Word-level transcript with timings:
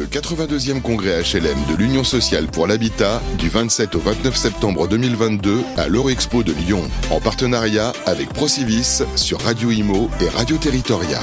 Le 0.00 0.06
82e 0.06 0.80
congrès 0.80 1.20
HLM 1.20 1.58
de 1.68 1.76
l'Union 1.76 2.04
sociale 2.04 2.46
pour 2.46 2.66
l'habitat 2.66 3.20
du 3.38 3.50
27 3.50 3.96
au 3.96 3.98
29 3.98 4.34
septembre 4.34 4.88
2022 4.88 5.60
à 5.76 5.88
l'Eurexpo 5.88 6.42
de 6.42 6.54
Lyon, 6.54 6.80
en 7.10 7.20
partenariat 7.20 7.92
avec 8.06 8.30
Procivis 8.30 9.02
sur 9.14 9.42
Radio 9.42 9.70
Imo 9.70 10.08
et 10.22 10.30
Radio 10.30 10.56
Territoria. 10.56 11.18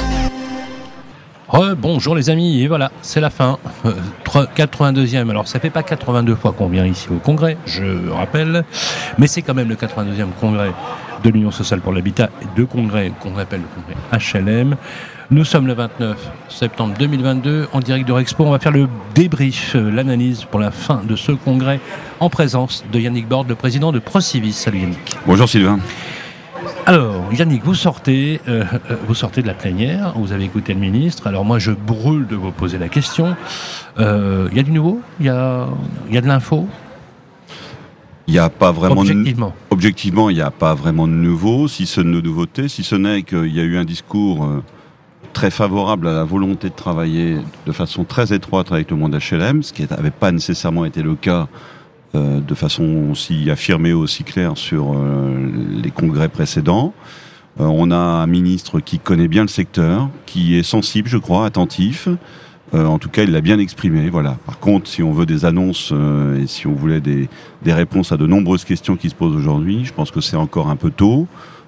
bonjour 1.75 2.13
les 2.13 2.29
amis, 2.29 2.61
et 2.61 2.67
voilà, 2.67 2.91
c'est 3.01 3.19
la 3.19 3.31
fin. 3.31 3.57
82e, 4.27 5.27
alors 5.31 5.47
ça 5.47 5.59
fait 5.59 5.71
pas 5.71 5.81
82 5.81 6.35
fois 6.35 6.51
qu'on 6.51 6.69
vient 6.69 6.85
ici 6.85 7.07
au 7.09 7.17
congrès, 7.17 7.57
je 7.65 8.09
rappelle, 8.11 8.63
mais 9.17 9.25
c'est 9.25 9.41
quand 9.41 9.55
même 9.55 9.69
le 9.69 9.75
82e 9.75 10.27
congrès 10.39 10.71
de 11.23 11.29
l'Union 11.29 11.51
sociale 11.51 11.81
pour 11.81 11.93
l'habitat 11.93 12.29
et 12.41 12.45
deux 12.55 12.65
congrès 12.65 13.11
qu'on 13.19 13.37
appelle 13.37 13.61
le 13.61 13.67
congrès 13.75 14.41
HLM. 14.41 14.75
Nous 15.29 15.43
sommes 15.43 15.67
le 15.67 15.73
29 15.73 16.17
septembre 16.47 16.93
2022 16.97 17.67
en 17.73 17.79
direct 17.81 18.07
de 18.07 18.13
Rexpo. 18.13 18.45
On 18.45 18.51
va 18.51 18.59
faire 18.59 18.71
le 18.71 18.87
débrief, 19.13 19.75
euh, 19.75 19.91
l'analyse 19.91 20.45
pour 20.45 20.61
la 20.61 20.71
fin 20.71 21.01
de 21.03 21.17
ce 21.17 21.33
congrès 21.33 21.81
en 22.21 22.29
présence 22.29 22.85
de 22.93 22.97
Yannick 22.97 23.27
Borde, 23.27 23.49
le 23.49 23.55
président 23.55 23.91
de 23.91 23.99
Procivis. 23.99 24.53
Salut 24.53 24.79
Yannick. 24.79 25.17
Bonjour 25.25 25.49
Sylvain. 25.49 25.79
Alors, 26.85 27.25
Yannick, 27.33 27.65
vous 27.65 27.75
sortez, 27.75 28.39
euh, 28.47 28.63
euh, 28.89 28.95
vous 29.05 29.15
sortez 29.15 29.41
de 29.41 29.47
la 29.47 29.53
plénière, 29.53 30.13
vous 30.15 30.31
avez 30.31 30.45
écouté 30.45 30.73
le 30.73 30.79
ministre. 30.79 31.27
Alors 31.27 31.43
moi, 31.43 31.59
je 31.59 31.71
brûle 31.71 32.25
de 32.25 32.37
vous 32.37 32.51
poser 32.51 32.77
la 32.77 32.87
question. 32.87 33.35
Il 33.99 34.53
y 34.53 34.59
a 34.59 34.63
du 34.63 34.71
nouveau? 34.71 35.01
Il 35.19 35.25
y 35.25 35.29
a, 35.29 35.67
y 36.09 36.17
a 36.17 36.21
de 36.21 36.27
l'info? 36.27 36.69
Il 38.27 38.33
n'y 38.33 38.39
a 38.39 38.49
pas 38.49 38.71
vraiment 38.71 39.01
objectivement. 39.01 39.47
De, 39.47 39.53
objectivement, 39.69 40.29
il 40.29 40.35
n'y 40.35 40.41
a 40.41 40.51
pas 40.51 40.75
vraiment 40.75 41.07
de 41.07 41.13
nouveau, 41.13 41.67
si 41.67 41.85
ce 41.85 42.01
n'est 42.01 42.21
de 42.21 42.21
nouveauté, 42.21 42.67
si 42.67 42.83
ce 42.83 42.95
n'est 42.95 43.23
qu'il 43.23 43.55
y 43.55 43.59
a 43.59 43.63
eu 43.63 43.77
un 43.77 43.85
discours 43.85 44.47
très 45.33 45.51
favorable 45.51 46.07
à 46.07 46.13
la 46.13 46.23
volonté 46.23 46.69
de 46.69 46.73
travailler 46.73 47.37
de 47.65 47.71
façon 47.71 48.03
très 48.03 48.33
étroite 48.33 48.71
avec 48.71 48.89
le 48.91 48.97
monde 48.97 49.15
HLM, 49.15 49.63
ce 49.63 49.71
qui 49.71 49.85
n'avait 49.87 50.11
pas 50.11 50.31
nécessairement 50.31 50.83
été 50.83 51.03
le 51.03 51.15
cas 51.15 51.47
euh, 52.15 52.39
de 52.39 52.55
façon 52.55 53.09
aussi 53.11 53.51
affirmée, 53.51 53.93
aussi 53.93 54.23
claire 54.23 54.57
sur 54.57 54.93
euh, 54.93 55.51
les 55.83 55.91
congrès 55.91 56.29
précédents. 56.29 56.93
Euh, 57.59 57.65
on 57.65 57.91
a 57.91 57.97
un 57.97 58.27
ministre 58.27 58.79
qui 58.79 58.97
connaît 58.97 59.27
bien 59.27 59.41
le 59.41 59.49
secteur, 59.49 60.09
qui 60.25 60.57
est 60.57 60.63
sensible, 60.63 61.09
je 61.09 61.17
crois, 61.17 61.45
attentif. 61.45 62.07
En 62.73 62.99
tout 62.99 63.09
cas, 63.09 63.23
il 63.23 63.31
l'a 63.31 63.41
bien 63.41 63.59
exprimé. 63.59 64.09
Voilà. 64.09 64.37
Par 64.45 64.59
contre, 64.59 64.87
si 64.87 65.01
on 65.01 65.11
veut 65.11 65.25
des 65.25 65.45
annonces 65.45 65.93
et 66.37 66.47
si 66.47 66.67
on 66.67 66.73
voulait 66.73 67.01
des, 67.01 67.29
réponses 67.65 68.11
à 68.11 68.17
de 68.17 68.27
nombreuses 68.27 68.65
questions 68.65 68.97
qui 68.97 69.09
se 69.09 69.15
posent 69.15 69.35
aujourd'hui, 69.35 69.85
je 69.85 69.93
pense 69.93 70.11
que 70.11 70.21
c'est 70.21 70.37
encore 70.37 70.69
un 70.69 70.75
peu 70.75 70.91
tôt 70.91 71.27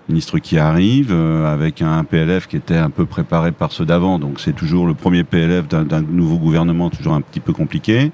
ministre 0.10 0.40
qui 0.40 0.58
arrive 0.58 1.12
euh, 1.12 1.52
avec 1.52 1.82
un 1.82 2.04
PLF 2.04 2.48
qui 2.48 2.58
était 2.58 2.78
un 2.78 2.90
peu 2.90 3.06
préparé 3.06 3.52
par 3.52 3.72
ceux 3.72 3.86
d'avant. 3.86 4.20
Donc 4.20 4.40
c'est 4.40 4.56
toujours 4.56 4.88
le 4.88 4.94
premier 4.94 5.24
PLF 5.24 5.68
d'un 5.68 6.02
nouveau 6.02 6.38
gouvernement, 6.38 6.90
toujours 6.90 7.14
un 7.14 7.22
petit 7.22 7.40
peu 7.40 7.54
compliqué. 7.54 8.12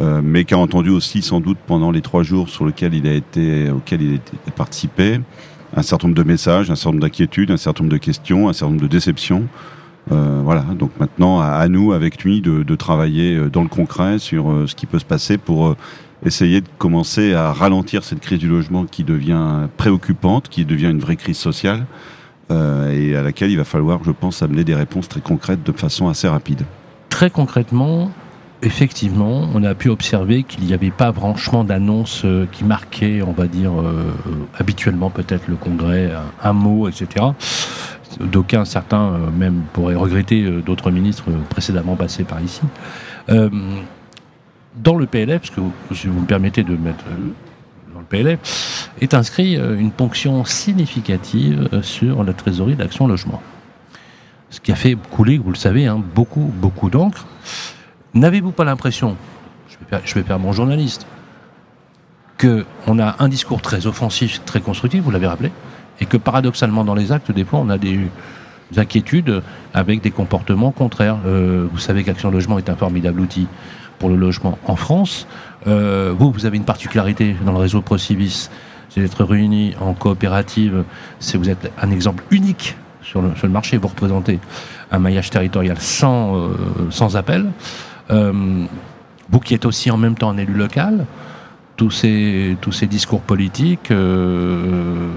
Euh, 0.00 0.20
mais 0.22 0.44
qui 0.44 0.54
a 0.54 0.58
entendu 0.58 0.90
aussi 0.90 1.22
sans 1.22 1.40
doute 1.40 1.58
pendant 1.66 1.90
les 1.90 2.02
trois 2.02 2.22
jours 2.22 2.48
sur 2.48 2.64
lesquels 2.64 2.94
il 2.94 3.06
a 3.08 3.14
été, 3.14 3.68
auquel 3.68 4.00
il 4.00 4.20
a 4.46 4.50
participé, 4.52 5.20
un 5.76 5.82
certain 5.82 6.06
nombre 6.06 6.16
de 6.16 6.26
messages, 6.26 6.70
un 6.70 6.76
certain 6.76 6.90
nombre 6.90 7.02
d'inquiétudes, 7.02 7.50
un 7.50 7.56
certain 7.56 7.82
nombre 7.82 7.94
de 7.94 7.98
questions, 7.98 8.48
un 8.48 8.52
certain 8.52 8.70
nombre 8.70 8.82
de 8.82 8.86
déceptions. 8.86 9.48
Euh, 10.10 10.40
voilà, 10.42 10.62
donc 10.62 10.90
maintenant 10.98 11.40
à, 11.40 11.68
nous, 11.68 11.92
avec 11.92 12.24
lui, 12.24 12.40
de, 12.40 12.62
de, 12.62 12.76
travailler 12.76 13.38
dans 13.50 13.62
le 13.62 13.68
concret 13.68 14.18
sur 14.18 14.64
ce 14.66 14.74
qui 14.74 14.86
peut 14.86 14.98
se 14.98 15.04
passer 15.04 15.36
pour 15.38 15.76
essayer 16.24 16.60
de 16.60 16.68
commencer 16.78 17.34
à 17.34 17.52
ralentir 17.52 18.04
cette 18.04 18.20
crise 18.20 18.38
du 18.38 18.48
logement 18.48 18.84
qui 18.86 19.04
devient 19.04 19.68
préoccupante, 19.76 20.48
qui 20.48 20.64
devient 20.64 20.90
une 20.90 21.00
vraie 21.00 21.16
crise 21.16 21.36
sociale, 21.38 21.86
euh, 22.50 22.90
et 22.90 23.14
à 23.14 23.22
laquelle 23.22 23.50
il 23.50 23.58
va 23.58 23.64
falloir, 23.64 24.02
je 24.04 24.10
pense, 24.10 24.42
amener 24.42 24.64
des 24.64 24.74
réponses 24.74 25.08
très 25.08 25.20
concrètes 25.20 25.62
de 25.64 25.72
façon 25.72 26.08
assez 26.08 26.28
rapide. 26.28 26.62
Très 27.10 27.30
concrètement, 27.30 28.10
effectivement, 28.62 29.48
on 29.54 29.62
a 29.64 29.74
pu 29.74 29.90
observer 29.90 30.44
qu'il 30.44 30.64
n'y 30.64 30.72
avait 30.72 30.90
pas 30.90 31.12
franchement 31.12 31.62
d'annonces 31.62 32.22
euh, 32.24 32.46
qui 32.50 32.64
marquaient, 32.64 33.20
on 33.22 33.32
va 33.32 33.46
dire, 33.46 33.72
euh, 33.78 34.14
habituellement 34.58 35.10
peut-être 35.10 35.46
le 35.46 35.56
Congrès, 35.56 36.10
un, 36.42 36.52
mot, 36.54 36.88
etc. 36.88 37.26
D'aucuns, 38.20 38.64
certains 38.64 39.12
même 39.36 39.62
pourraient 39.72 39.94
regretter 39.94 40.42
d'autres 40.64 40.90
ministres 40.90 41.30
précédemment 41.50 41.94
passés 41.94 42.24
par 42.24 42.40
ici 42.40 42.62
dans 44.82 44.96
le 44.96 45.06
PLF, 45.06 45.40
parce 45.40 45.50
que 45.50 45.60
si 45.94 46.06
vous 46.06 46.20
me 46.20 46.26
permettez 46.26 46.62
de 46.62 46.76
mettre 46.76 47.04
euh, 47.08 47.32
dans 47.92 48.00
le 48.00 48.06
PLF, 48.06 48.90
est 49.00 49.14
inscrit 49.14 49.56
euh, 49.56 49.78
une 49.78 49.90
ponction 49.90 50.44
significative 50.44 51.68
euh, 51.72 51.82
sur 51.82 52.24
la 52.24 52.32
trésorerie 52.32 52.76
d'Action 52.76 53.06
Logement. 53.06 53.42
Ce 54.50 54.60
qui 54.60 54.72
a 54.72 54.76
fait 54.76 54.96
couler, 55.10 55.38
vous 55.38 55.50
le 55.50 55.56
savez, 55.56 55.86
hein, 55.86 56.02
beaucoup, 56.14 56.52
beaucoup 56.54 56.90
d'encre. 56.90 57.26
N'avez-vous 58.14 58.52
pas 58.52 58.64
l'impression, 58.64 59.16
je 60.04 60.14
vais, 60.14 60.22
faire, 60.22 60.38
mon 60.38 60.52
journaliste, 60.52 61.06
qu'on 62.40 62.98
a 62.98 63.16
un 63.18 63.28
discours 63.28 63.60
très 63.60 63.86
offensif, 63.86 64.42
très 64.44 64.60
constructif, 64.60 65.02
vous 65.02 65.10
l'avez 65.10 65.26
rappelé, 65.26 65.50
et 66.00 66.06
que 66.06 66.16
paradoxalement 66.16 66.84
dans 66.84 66.94
les 66.94 67.12
actes, 67.12 67.32
des 67.32 67.44
fois, 67.44 67.60
on 67.60 67.68
a 67.68 67.78
des, 67.78 67.98
inquiétudes 68.76 69.42
avec 69.72 70.02
des 70.02 70.10
comportements 70.10 70.72
contraires. 70.72 71.16
vous 71.24 71.78
savez 71.78 72.04
qu'Action 72.04 72.30
Logement 72.30 72.58
est 72.58 72.68
un 72.68 72.76
formidable 72.76 73.20
outil 73.20 73.46
pour 73.98 74.08
le 74.08 74.16
logement 74.16 74.58
en 74.66 74.76
France. 74.76 75.26
Euh, 75.66 76.14
vous, 76.16 76.30
vous 76.30 76.46
avez 76.46 76.56
une 76.56 76.64
particularité 76.64 77.36
dans 77.44 77.52
le 77.52 77.58
réseau 77.58 77.82
Procivis, 77.82 78.48
c'est 78.88 79.00
d'être 79.00 79.24
réunis 79.24 79.74
en 79.80 79.92
coopérative. 79.92 80.84
C'est 81.18 81.36
vous 81.36 81.50
êtes 81.50 81.70
un 81.80 81.90
exemple 81.90 82.24
unique 82.30 82.76
sur 83.02 83.20
le, 83.20 83.34
sur 83.36 83.46
le, 83.46 83.52
marché. 83.52 83.76
Vous 83.76 83.88
représentez 83.88 84.38
un 84.90 84.98
maillage 84.98 85.30
territorial 85.30 85.78
sans, 85.78 86.36
euh, 86.36 86.48
sans 86.90 87.16
appel. 87.16 87.46
Euh, 88.10 88.64
vous 89.30 89.40
qui 89.40 89.54
êtes 89.54 89.66
aussi 89.66 89.90
en 89.90 89.98
même 89.98 90.14
temps 90.14 90.30
un 90.30 90.38
élu 90.38 90.54
local, 90.54 91.04
tous 91.76 91.90
ces, 91.90 92.56
tous 92.62 92.72
ces 92.72 92.86
discours 92.86 93.20
politiques, 93.20 93.90
euh, 93.90 95.10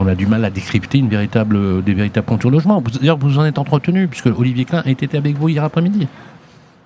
on 0.00 0.06
a 0.06 0.14
du 0.14 0.26
mal 0.26 0.44
à 0.44 0.50
décrypter 0.50 1.00
des 1.02 1.08
véritables 1.08 2.26
contours 2.26 2.50
logement. 2.50 2.82
D'ailleurs, 3.00 3.18
vous 3.18 3.38
en 3.38 3.44
êtes 3.44 3.58
entretenu, 3.58 4.08
puisque 4.08 4.26
Olivier 4.26 4.64
Klein 4.64 4.82
était 4.86 5.16
avec 5.16 5.36
vous 5.36 5.50
hier 5.50 5.62
après-midi. 5.62 6.08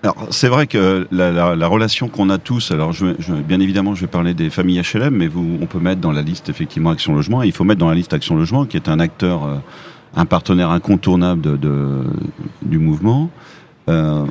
Alors 0.03 0.27
c'est 0.29 0.49
vrai 0.49 0.67
que 0.67 1.07
la, 1.11 1.33
la, 1.33 1.57
la 1.57 1.67
relation 1.67 2.09
qu'on 2.09 2.29
a 2.29 2.37
tous, 2.37 2.73
alors 2.73 2.93
bien 3.49 3.59
évidemment 3.59 3.95
je 3.95 4.03
vais 4.03 4.07
parler 4.07 4.35
des 4.35 4.51
familles 4.51 4.83
HLM, 4.83 5.15
mais 5.15 5.31
on 5.35 5.65
peut 5.65 5.79
mettre 5.79 6.03
dans 6.03 6.13
la 6.13 6.21
liste 6.21 6.51
effectivement 6.51 6.91
Action 6.91 7.15
Logement, 7.15 7.43
il 7.43 7.53
faut 7.53 7.65
mettre 7.65 7.81
dans 7.81 7.89
la 7.89 7.95
liste 7.95 8.13
Action 8.13 8.37
Logement, 8.37 8.67
qui 8.67 8.77
est 8.77 8.91
un 8.91 9.01
acteur, 9.01 9.45
euh, 9.45 9.57
un 10.15 10.27
partenaire 10.27 10.69
incontournable 10.69 11.59
du 12.61 12.79
mouvement. 12.79 13.31
Euh, 13.89 14.25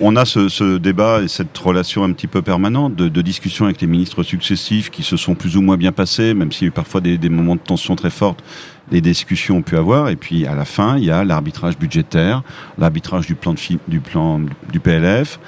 on 0.00 0.14
a 0.16 0.24
ce, 0.24 0.76
débat 0.76 1.22
et 1.22 1.28
cette 1.28 1.56
relation 1.58 2.04
un 2.04 2.12
petit 2.12 2.28
peu 2.28 2.42
permanente 2.42 2.94
de, 2.94 3.08
de, 3.08 3.22
discussion 3.22 3.64
avec 3.64 3.80
les 3.80 3.86
ministres 3.88 4.22
successifs 4.22 4.90
qui 4.90 5.02
se 5.02 5.16
sont 5.16 5.34
plus 5.34 5.56
ou 5.56 5.62
moins 5.62 5.76
bien 5.76 5.92
passés, 5.92 6.34
même 6.34 6.52
s'il 6.52 6.62
y 6.62 6.64
a 6.66 6.68
eu 6.68 6.72
parfois 6.72 7.00
des, 7.00 7.18
des 7.18 7.28
moments 7.28 7.56
de 7.56 7.60
tension 7.60 7.96
très 7.96 8.10
fortes 8.10 8.42
les 8.90 9.00
discussions 9.00 9.58
ont 9.58 9.62
pu 9.62 9.76
avoir. 9.76 10.08
Et 10.08 10.16
puis 10.16 10.46
à 10.46 10.54
la 10.54 10.64
fin, 10.64 10.96
il 10.96 11.04
y 11.04 11.10
a 11.10 11.24
l'arbitrage 11.24 11.78
budgétaire, 11.78 12.42
l'arbitrage 12.78 13.26
du 13.26 13.34
plan 13.34 13.52
de 13.52 13.58
du 13.88 14.00
plan 14.00 14.40
du 14.72 14.80
PLF, 14.80 15.38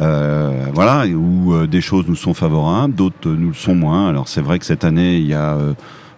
euh, 0.00 0.66
voilà, 0.72 1.06
où 1.06 1.54
euh, 1.54 1.66
des 1.66 1.80
choses 1.80 2.04
nous 2.08 2.16
sont 2.16 2.34
favorables, 2.34 2.94
d'autres 2.94 3.30
nous 3.30 3.48
le 3.48 3.54
sont 3.54 3.74
moins. 3.74 4.08
Alors 4.08 4.28
c'est 4.28 4.40
vrai 4.40 4.58
que 4.58 4.64
cette 4.64 4.84
année, 4.84 5.16
il 5.18 5.26
y 5.26 5.34
a 5.34 5.56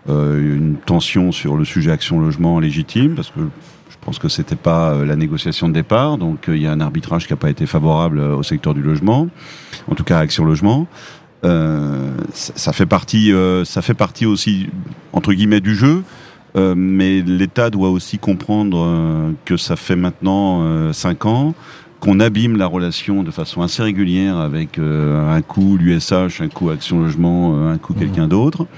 une 0.08 0.76
tension 0.86 1.32
sur 1.32 1.54
le 1.56 1.66
sujet 1.66 1.90
action 1.90 2.18
logement 2.18 2.60
légitime, 2.60 3.14
parce 3.14 3.28
que 3.28 3.40
pense 4.08 4.18
que 4.18 4.28
c'était 4.28 4.56
pas 4.56 5.04
la 5.04 5.16
négociation 5.16 5.68
de 5.68 5.74
départ, 5.74 6.18
donc 6.18 6.46
il 6.48 6.62
y 6.62 6.66
a 6.66 6.72
un 6.72 6.80
arbitrage 6.80 7.26
qui 7.26 7.32
n'a 7.32 7.36
pas 7.36 7.50
été 7.50 7.66
favorable 7.66 8.18
au 8.20 8.42
secteur 8.42 8.74
du 8.74 8.82
logement, 8.82 9.28
en 9.90 9.94
tout 9.94 10.04
cas 10.04 10.18
à 10.18 10.20
Action 10.20 10.44
Logement. 10.44 10.86
Euh, 11.44 12.10
ça 12.32 12.72
fait 12.72 12.86
partie, 12.86 13.32
ça 13.64 13.82
fait 13.82 13.94
partie 13.94 14.26
aussi 14.26 14.68
entre 15.12 15.32
guillemets 15.32 15.60
du 15.60 15.74
jeu. 15.74 16.02
Euh, 16.56 16.74
mais 16.76 17.20
l'État 17.20 17.70
doit 17.70 17.90
aussi 17.90 18.18
comprendre 18.18 18.82
euh, 18.84 19.32
que 19.44 19.56
ça 19.56 19.76
fait 19.76 19.96
maintenant 19.96 20.60
euh, 20.62 20.92
cinq 20.92 21.26
ans 21.26 21.54
qu'on 22.00 22.20
abîme 22.20 22.56
la 22.56 22.66
relation 22.66 23.22
de 23.22 23.30
façon 23.30 23.60
assez 23.60 23.82
régulière 23.82 24.36
avec 24.36 24.78
un 24.78 25.42
coup 25.42 25.76
l'USH, 25.76 26.40
un 26.40 26.46
coup 26.46 26.70
Action 26.70 27.00
Logement, 27.00 27.68
un 27.68 27.76
coup 27.76 27.92
mmh. 27.92 27.98
quelqu'un 27.98 28.28
d'autre. 28.28 28.68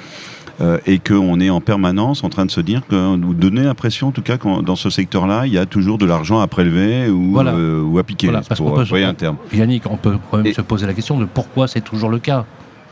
Et 0.86 0.98
qu'on 0.98 1.40
est 1.40 1.50
en 1.50 1.60
permanence 1.60 2.22
en 2.24 2.28
train 2.28 2.46
de 2.46 2.50
se 2.50 2.60
dire 2.60 2.82
que 2.88 3.16
nous 3.16 3.34
donner 3.34 3.62
l'impression, 3.62 4.08
en 4.08 4.12
tout 4.12 4.22
cas, 4.22 4.36
que 4.36 4.62
dans 4.62 4.76
ce 4.76 4.90
secteur-là, 4.90 5.46
il 5.46 5.52
y 5.52 5.58
a 5.58 5.66
toujours 5.66 5.98
de 5.98 6.06
l'argent 6.06 6.40
à 6.40 6.46
prélever 6.46 7.08
ou, 7.08 7.38
ou 7.38 7.98
à 7.98 8.02
piquer, 8.02 8.26
voilà, 8.28 8.42
parce 8.46 8.60
pour 8.60 8.78
un 8.78 9.14
terme. 9.14 9.36
Yannick, 9.52 9.90
on 9.90 9.96
peut 9.96 10.16
quand 10.30 10.38
même 10.38 10.52
se 10.52 10.60
poser 10.60 10.86
la 10.86 10.94
question 10.94 11.18
de 11.18 11.24
pourquoi 11.24 11.68
c'est 11.68 11.80
toujours 11.80 12.10
le 12.10 12.18
cas. 12.18 12.44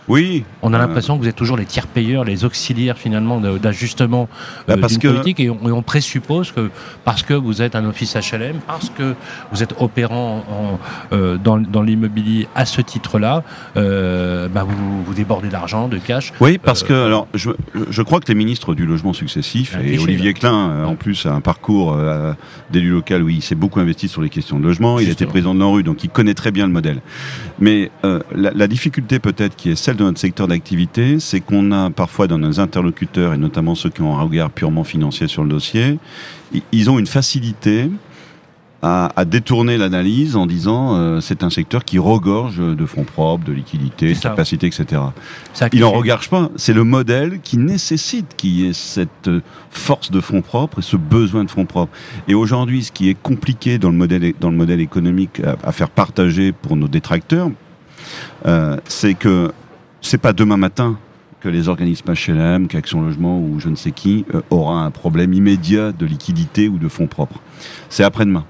Oui. 0.09 0.45
On 0.63 0.73
a 0.73 0.79
l'impression 0.79 1.17
que 1.17 1.23
vous 1.23 1.29
êtes 1.29 1.37
toujours 1.37 1.57
les 1.57 1.65
tiers 1.67 1.87
payeurs, 1.87 2.25
les 2.25 2.45
auxiliaires 2.45 2.97
finalement 2.99 3.41
d'ajustement 3.41 4.29
Bah, 4.67 4.75
euh, 4.75 4.81
parce 4.81 4.95
d'une 4.95 5.03
que- 5.03 5.09
politique 5.09 5.41
et 5.41 5.51
on, 5.51 5.69
et 5.69 5.73
on 5.73 5.83
présuppose 5.83 6.51
que 6.53 6.71
parce 7.05 7.23
que 7.23 7.35
vous 7.35 7.61
êtes 7.63 7.75
un 7.77 7.85
office 7.85 8.15
HLM, 8.17 8.57
parce 8.67 8.91
que 8.91 9.15
vous 9.53 9.63
êtes 9.63 9.75
opérant 9.81 10.45
en, 10.51 10.79
euh, 11.15 11.37
dans, 11.37 11.59
dans 11.59 11.83
l'immobilier 11.83 12.49
à 12.55 12.65
ce 12.65 12.81
titre-là, 12.81 13.43
euh, 13.77 14.49
bah, 14.49 14.65
vous, 14.65 15.05
vous 15.05 15.15
débordez 15.15 15.49
d'argent, 15.49 15.89
de 15.89 15.99
cash. 15.99 16.33
Oui, 16.41 16.59
parce 16.59 16.83
que 16.83 16.93
alors 16.95 17.29
je, 17.35 17.51
je 17.91 18.03
crois 18.03 18.21
que 18.21 18.29
les 18.29 18.35
ministres 18.35 18.75
du 18.75 18.87
logement 18.87 19.13
successifs 19.13 19.75
Un 19.77 19.81
et 19.81 19.87
cliché, 19.89 20.03
Olivier 20.05 20.33
Klein 20.35 20.85
en 20.87 20.95
plus 20.97 21.27
a 21.27 21.33
un 21.33 21.41
parcours 21.41 21.93
euh, 21.95 22.33
d'élu 22.71 22.91
local 22.91 23.23
où 23.23 23.29
il 23.29 23.43
s'est 23.43 23.55
beaucoup 23.55 23.81
investi 23.81 24.09
sur 24.09 24.23
les 24.23 24.31
questions 24.31 24.59
de 24.59 24.65
logement. 24.65 24.99
Il 24.99 25.09
était 25.11 25.27
président 25.27 25.55
de 25.55 25.61
l'ANRU, 25.61 25.83
donc 25.83 26.03
il 26.05 26.11
connaît 26.11 26.35
très 26.35 26.51
bien 26.51 26.67
le 26.67 26.73
modèle. 26.73 27.01
Mais 27.61 27.91
la, 28.03 28.51
la 28.55 28.67
difficulté 28.67 29.19
peut-être 29.19 29.55
qui 29.57 29.71
est 29.71 29.77
celle 29.77 29.97
de 29.99 30.05
notre 30.05 30.21
secteur 30.21 30.49
d'activité, 30.49 31.21
c'est 31.21 31.41
qu'on 31.41 31.73
a 31.73 31.91
parfois 31.91 32.27
dans 32.27 32.39
nos 32.39 32.61
interlocuteurs 32.61 33.35
et 33.35 33.39
notamment 33.39 33.75
ceux 33.75 33.91
qui 33.91 34.01
ont 34.03 34.17
un 34.17 34.23
regard 34.23 34.51
purement 34.51 34.85
financier 34.85 35.29
sur 35.29 35.43
le 35.43 35.51
dossier, 35.51 35.99
ils 36.73 36.91
ont 36.91 36.99
une 36.99 37.07
facilité 37.07 37.91
à, 38.81 39.11
à 39.17 39.25
détourner 39.25 39.77
l'analyse 39.77 40.37
en 40.37 40.47
disant 40.47 40.95
euh, 40.95 41.21
c'est 41.21 41.43
un 41.43 41.51
secteur 41.51 41.85
qui 41.85 41.99
regorge 41.99 42.59
de 42.59 42.87
fonds 42.87 43.03
propres, 43.03 43.45
de 43.45 43.53
liquidités, 43.53 44.15
de 44.15 44.19
capacités, 44.19 44.69
etc. 44.69 45.03
Il 45.73 45.85
en 45.85 45.91
regorge 45.91 46.31
pas. 46.31 46.49
C'est 46.55 46.73
le 46.73 46.85
modèle 46.85 47.41
qui 47.43 47.59
nécessite 47.59 48.37
qu'il 48.37 48.51
y 48.51 48.69
ait 48.69 48.73
cette 48.73 49.29
force 49.71 50.13
de 50.13 50.21
fonds 50.21 50.43
propres 50.43 50.79
et 50.79 50.83
ce 50.83 50.97
besoin 50.97 51.43
de 51.43 51.51
fonds 51.51 51.67
propres. 51.67 51.93
Et 52.29 52.35
aujourd'hui, 52.35 52.85
ce 52.85 52.93
qui 52.93 53.09
est 53.09 53.21
compliqué 53.21 53.79
dans 53.79 53.91
le 53.91 53.97
modèle, 53.97 54.33
dans 54.39 54.51
le 54.51 54.57
modèle 54.57 54.81
économique 54.81 55.41
à, 55.41 55.57
à 55.69 55.73
faire 55.73 55.91
partager 55.91 56.53
pour 56.53 56.77
nos 56.77 56.89
détracteurs, 56.89 57.51
euh, 58.47 58.77
c'est 58.87 59.15
que 59.15 59.51
c'est 60.01 60.19
pas 60.19 60.33
demain 60.33 60.57
matin 60.57 60.99
que 61.41 61.49
les 61.49 61.69
organismes 61.69 62.13
HLM, 62.13 62.67
qu'Action 62.67 63.03
Logement 63.03 63.41
ou 63.41 63.61
je 63.61 63.69
ne 63.69 63.77
sais 63.77 63.93
qui 63.93 64.25
euh, 64.35 64.41
aura 64.51 64.85
un 64.85 64.91
problème 64.91 65.33
immédiat 65.33 65.93
de 65.93 66.07
liquidité 66.07 66.69
ou 66.69 66.79
de 66.79 66.89
fonds 66.89 67.07
propres. 67.07 67.41
C'est 67.89 68.05
après-demain. 68.05 68.45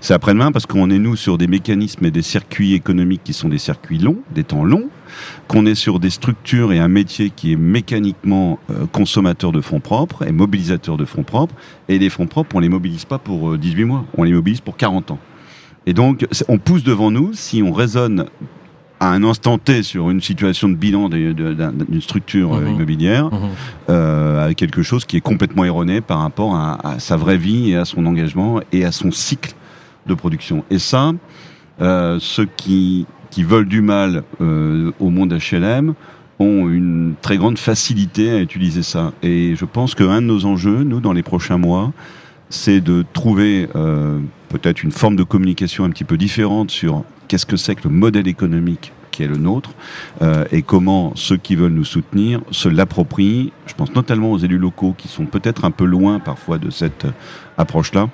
C'est 0.00 0.14
après-demain 0.14 0.52
parce 0.52 0.66
qu'on 0.66 0.90
est 0.90 0.98
nous 0.98 1.16
sur 1.16 1.38
des 1.38 1.48
mécanismes 1.48 2.04
et 2.04 2.10
des 2.10 2.22
circuits 2.22 2.74
économiques 2.74 3.22
qui 3.24 3.32
sont 3.32 3.48
des 3.48 3.58
circuits 3.58 3.98
longs, 3.98 4.18
des 4.32 4.44
temps 4.44 4.64
longs, 4.64 4.90
qu'on 5.48 5.66
est 5.66 5.74
sur 5.74 5.98
des 5.98 6.10
structures 6.10 6.72
et 6.72 6.78
un 6.78 6.88
métier 6.88 7.30
qui 7.30 7.52
est 7.52 7.56
mécaniquement 7.56 8.58
euh, 8.70 8.86
consommateur 8.92 9.50
de 9.50 9.60
fonds 9.60 9.80
propres 9.80 10.26
et 10.26 10.32
mobilisateur 10.32 10.96
de 10.96 11.04
fonds 11.04 11.24
propres. 11.24 11.54
Et 11.88 11.98
les 11.98 12.10
fonds 12.10 12.26
propres, 12.26 12.54
on 12.56 12.60
les 12.60 12.68
mobilise 12.68 13.06
pas 13.06 13.18
pour 13.18 13.52
euh, 13.52 13.58
18 13.58 13.84
mois, 13.84 14.04
on 14.16 14.22
les 14.22 14.32
mobilise 14.32 14.60
pour 14.60 14.76
40 14.76 15.12
ans. 15.12 15.18
Et 15.86 15.94
donc, 15.94 16.26
on 16.48 16.58
pousse 16.58 16.84
devant 16.84 17.10
nous, 17.10 17.32
si 17.32 17.62
on 17.62 17.72
raisonne 17.72 18.26
à 19.00 19.10
un 19.12 19.22
instant 19.24 19.58
T 19.58 19.82
sur 19.82 20.10
une 20.10 20.20
situation 20.20 20.68
de 20.68 20.74
bilan 20.74 21.08
d'une 21.08 22.00
structure 22.00 22.54
euh, 22.54 22.60
Mhm. 22.62 22.74
immobilière, 22.74 23.24
Mhm. 23.26 23.38
euh, 23.90 24.44
avec 24.44 24.56
quelque 24.56 24.82
chose 24.82 25.04
qui 25.04 25.16
est 25.16 25.20
complètement 25.20 25.64
erroné 25.64 26.00
par 26.00 26.18
rapport 26.20 26.54
à, 26.56 26.78
à 26.94 26.98
sa 26.98 27.16
vraie 27.16 27.36
vie 27.36 27.70
et 27.70 27.76
à 27.76 27.84
son 27.84 28.04
engagement 28.06 28.60
et 28.72 28.84
à 28.84 28.92
son 28.92 29.10
cycle 29.12 29.52
de 30.06 30.14
production. 30.14 30.64
Et 30.70 30.78
ça, 30.78 31.12
euh, 31.80 32.18
ceux 32.20 32.46
qui, 32.56 33.06
qui 33.30 33.44
veulent 33.44 33.68
du 33.68 33.82
mal 33.82 34.22
euh, 34.40 34.90
au 34.98 35.10
monde 35.10 35.32
HLM 35.32 35.94
ont 36.40 36.68
une 36.68 37.14
très 37.20 37.36
grande 37.36 37.58
facilité 37.58 38.30
à 38.30 38.38
utiliser 38.40 38.82
ça. 38.82 39.12
Et 39.22 39.54
je 39.56 39.64
pense 39.64 39.94
qu'un 39.94 40.22
de 40.22 40.26
nos 40.26 40.44
enjeux, 40.44 40.82
nous, 40.84 41.00
dans 41.00 41.12
les 41.12 41.22
prochains 41.24 41.58
mois, 41.58 41.92
c'est 42.50 42.80
de 42.80 43.04
trouver 43.12 43.68
euh, 43.76 44.20
peut-être 44.48 44.82
une 44.82 44.92
forme 44.92 45.16
de 45.16 45.22
communication 45.22 45.84
un 45.84 45.90
petit 45.90 46.04
peu 46.04 46.16
différente 46.16 46.70
sur 46.70 47.04
qu'est-ce 47.28 47.46
que 47.46 47.56
c'est 47.56 47.74
que 47.74 47.88
le 47.88 47.94
modèle 47.94 48.28
économique 48.28 48.92
qui 49.18 49.24
est 49.24 49.28
le 49.28 49.36
nôtre 49.36 49.70
euh, 50.22 50.44
et 50.52 50.62
comment 50.62 51.12
ceux 51.16 51.36
qui 51.36 51.56
veulent 51.56 51.72
nous 51.72 51.84
soutenir 51.84 52.40
se 52.52 52.68
l'approprient. 52.68 53.52
Je 53.66 53.74
pense 53.74 53.92
notamment 53.94 54.30
aux 54.30 54.38
élus 54.38 54.58
locaux 54.58 54.94
qui 54.96 55.08
sont 55.08 55.26
peut-être 55.26 55.64
un 55.64 55.72
peu 55.72 55.84
loin 55.84 56.20
parfois 56.20 56.58
de 56.58 56.70
cette 56.70 57.06
euh, 57.06 57.12
approche-là 57.56 58.08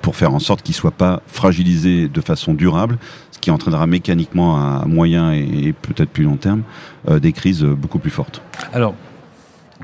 pour 0.00 0.14
faire 0.14 0.32
en 0.32 0.38
sorte 0.38 0.62
qu'ils 0.62 0.74
ne 0.74 0.78
soient 0.78 0.92
pas 0.92 1.22
fragilisés 1.26 2.08
de 2.08 2.20
façon 2.20 2.54
durable, 2.54 2.98
ce 3.32 3.40
qui 3.40 3.50
entraînera 3.50 3.88
mécaniquement 3.88 4.56
à 4.56 4.84
moyen 4.86 5.32
et, 5.32 5.74
peut-être 5.82 6.10
plus 6.10 6.24
long 6.24 6.36
terme 6.36 6.62
euh, 7.08 7.18
des 7.18 7.32
crises 7.32 7.64
beaucoup 7.64 7.98
plus 7.98 8.10
fortes. 8.10 8.40
Alors, 8.72 8.94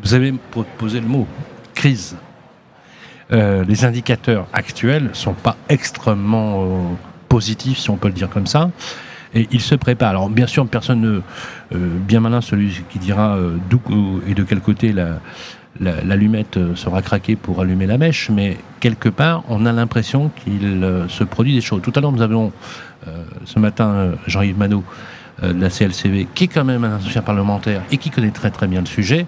vous 0.00 0.14
avez 0.14 0.32
posé 0.78 1.00
le 1.00 1.08
mot 1.08 1.26
crise. 1.74 2.16
Euh, 3.32 3.64
les 3.68 3.84
indicateurs 3.84 4.46
actuels 4.52 5.10
sont 5.12 5.34
pas 5.34 5.56
extrêmement 5.68 6.64
euh, 6.64 6.68
positifs, 7.28 7.78
si 7.78 7.90
on 7.90 7.96
peut 7.96 8.08
le 8.08 8.14
dire 8.14 8.30
comme 8.30 8.46
ça. 8.46 8.70
Et 9.34 9.46
ils 9.50 9.60
se 9.60 9.74
préparent. 9.74 10.10
Alors, 10.10 10.30
bien 10.30 10.46
sûr, 10.46 10.66
personne 10.66 11.00
ne. 11.02 11.20
euh, 11.74 11.88
bien 12.08 12.20
malin, 12.20 12.40
celui 12.40 12.70
qui 12.88 12.98
dira 12.98 13.36
euh, 13.36 13.56
d'où 13.68 13.80
et 14.26 14.32
de 14.34 14.42
quel 14.42 14.60
côté 14.60 14.92
la, 14.94 15.20
la- 15.80 16.02
l'allumette 16.02 16.58
sera 16.74 17.02
craquée 17.02 17.36
pour 17.36 17.60
allumer 17.60 17.86
la 17.86 17.98
mèche, 17.98 18.30
mais 18.30 18.56
quelque 18.80 19.10
part, 19.10 19.42
on 19.48 19.66
a 19.66 19.72
l'impression 19.72 20.30
qu'il 20.42 20.82
se 21.08 21.24
produit 21.24 21.54
des 21.54 21.60
choses. 21.60 21.82
Tout 21.82 21.92
à 21.96 22.00
l'heure, 22.00 22.12
nous 22.12 22.22
avions 22.22 22.52
euh, 23.06 23.22
ce 23.44 23.58
matin 23.58 24.12
Jean-Yves 24.26 24.56
Manot 24.58 24.82
euh, 25.42 25.52
de 25.52 25.60
la 25.60 25.68
CLCV, 25.68 26.26
qui 26.34 26.44
est 26.44 26.48
quand 26.48 26.64
même 26.64 26.84
un 26.84 26.96
ancien 26.96 27.20
parlementaire 27.22 27.82
et 27.92 27.98
qui 27.98 28.08
connaît 28.08 28.30
très 28.30 28.50
très 28.50 28.66
bien 28.66 28.80
le 28.80 28.86
sujet, 28.86 29.26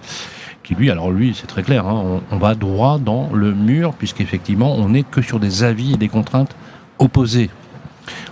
qui 0.63 0.75
lui, 0.75 0.91
alors 0.91 1.11
lui, 1.11 1.35
c'est 1.39 1.47
très 1.47 1.63
clair, 1.63 1.87
hein, 1.87 2.21
on, 2.31 2.37
va 2.37 2.55
droit 2.55 2.99
dans 2.99 3.31
le 3.33 3.53
mur, 3.53 3.95
puisqu'effectivement, 3.95 4.75
on 4.75 4.91
n'est 4.91 5.03
que 5.03 5.23
sur 5.23 5.41
des 5.41 5.65
avis 5.65 5.95
et 5.95 5.97
des 5.97 6.09
contraintes 6.09 6.55
opposées 6.99 7.51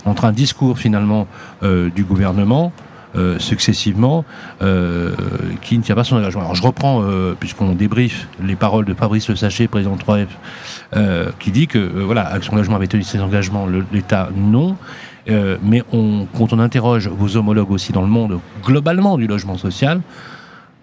entre 0.05 0.25
un 0.25 0.31
discours 0.31 0.77
finalement 0.77 1.27
euh, 1.63 1.89
du 1.89 2.03
gouvernement 2.03 2.71
euh, 3.15 3.39
successivement 3.39 4.23
euh, 4.61 5.15
qui 5.63 5.79
ne 5.79 5.83
tient 5.83 5.95
pas 5.95 6.03
son 6.03 6.17
engagement. 6.17 6.41
Alors 6.41 6.53
je 6.53 6.61
reprends, 6.61 7.03
puisqu'on 7.39 7.73
débriefe 7.73 8.27
les 8.39 8.55
paroles 8.55 8.85
de 8.85 8.93
Fabrice 8.93 9.27
Le 9.29 9.35
Sachet, 9.35 9.67
président 9.67 9.95
de 9.95 10.01
3F, 10.01 10.27
euh, 10.95 11.31
qui 11.39 11.49
dit 11.49 11.65
que 11.65 11.79
voilà, 11.79 12.27
Action 12.27 12.55
Logement 12.55 12.75
avait 12.75 12.85
tenu 12.85 13.01
ses 13.01 13.19
engagements, 13.19 13.67
l'État 13.91 14.29
non. 14.35 14.75
Mais 15.27 15.81
quand 16.37 16.53
on 16.53 16.59
interroge 16.59 17.07
vos 17.07 17.35
homologues 17.35 17.71
aussi 17.71 17.91
dans 17.91 18.01
le 18.01 18.07
monde 18.07 18.39
globalement 18.63 19.17
du 19.17 19.25
logement 19.25 19.57
social, 19.57 20.01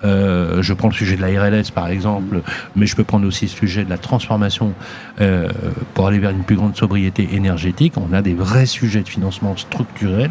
euh, 0.04 0.62
je 0.62 0.74
prends 0.74 0.88
le 0.88 0.94
sujet 0.94 1.16
de 1.16 1.22
la 1.22 1.28
RLS 1.28 1.70
par 1.74 1.88
exemple, 1.88 2.42
mais 2.74 2.86
je 2.86 2.94
peux 2.96 3.04
prendre 3.04 3.26
aussi 3.26 3.46
le 3.46 3.50
sujet 3.50 3.84
de 3.84 3.90
la 3.90 3.98
transformation 3.98 4.74
euh, 5.20 5.48
pour 5.94 6.06
aller 6.06 6.18
vers 6.18 6.30
une 6.30 6.44
plus 6.44 6.56
grande 6.56 6.76
sobriété 6.76 7.28
énergétique. 7.32 7.94
On 7.96 8.12
a 8.12 8.22
des 8.22 8.34
vrais 8.34 8.66
sujets 8.66 9.02
de 9.02 9.08
financement 9.08 9.56
structurel, 9.56 10.30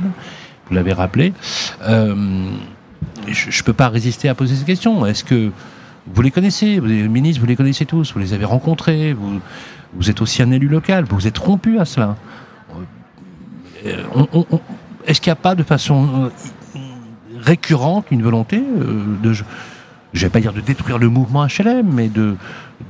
vous 0.69 0.75
l'avez 0.75 0.93
rappelé. 0.93 1.33
Euh, 1.83 2.15
je 3.27 3.47
ne 3.47 3.63
peux 3.63 3.73
pas 3.73 3.89
résister 3.89 4.29
à 4.29 4.35
poser 4.35 4.55
ces 4.55 4.65
questions. 4.65 5.05
Est-ce 5.05 5.23
que 5.23 5.51
vous 6.07 6.21
les 6.21 6.31
connaissez, 6.31 6.79
vous, 6.79 6.85
les 6.85 7.07
ministres, 7.07 7.41
vous 7.41 7.47
les 7.47 7.55
connaissez 7.55 7.85
tous, 7.85 8.13
vous 8.13 8.19
les 8.19 8.33
avez 8.33 8.45
rencontrés, 8.45 9.13
vous, 9.13 9.39
vous 9.95 10.09
êtes 10.09 10.21
aussi 10.21 10.43
un 10.43 10.51
élu 10.51 10.67
local, 10.67 11.05
vous 11.09 11.15
vous 11.15 11.27
êtes 11.27 11.37
rompu 11.37 11.79
à 11.79 11.85
cela. 11.85 12.15
Euh, 13.85 14.03
Est-ce 15.05 15.21
qu'il 15.21 15.29
n'y 15.29 15.37
a 15.37 15.41
pas 15.41 15.55
de 15.55 15.63
façon 15.63 16.25
euh, 16.25 16.29
récurrente 17.45 18.05
une 18.11 18.23
volonté 18.23 18.57
euh, 18.57 19.03
de, 19.21 19.33
je 19.33 19.43
ne 20.13 20.19
vais 20.19 20.29
pas 20.29 20.39
dire 20.39 20.53
de 20.53 20.61
détruire 20.61 20.97
le 20.97 21.09
mouvement 21.09 21.45
HLM, 21.45 21.87
mais 21.93 22.07
de, 22.07 22.35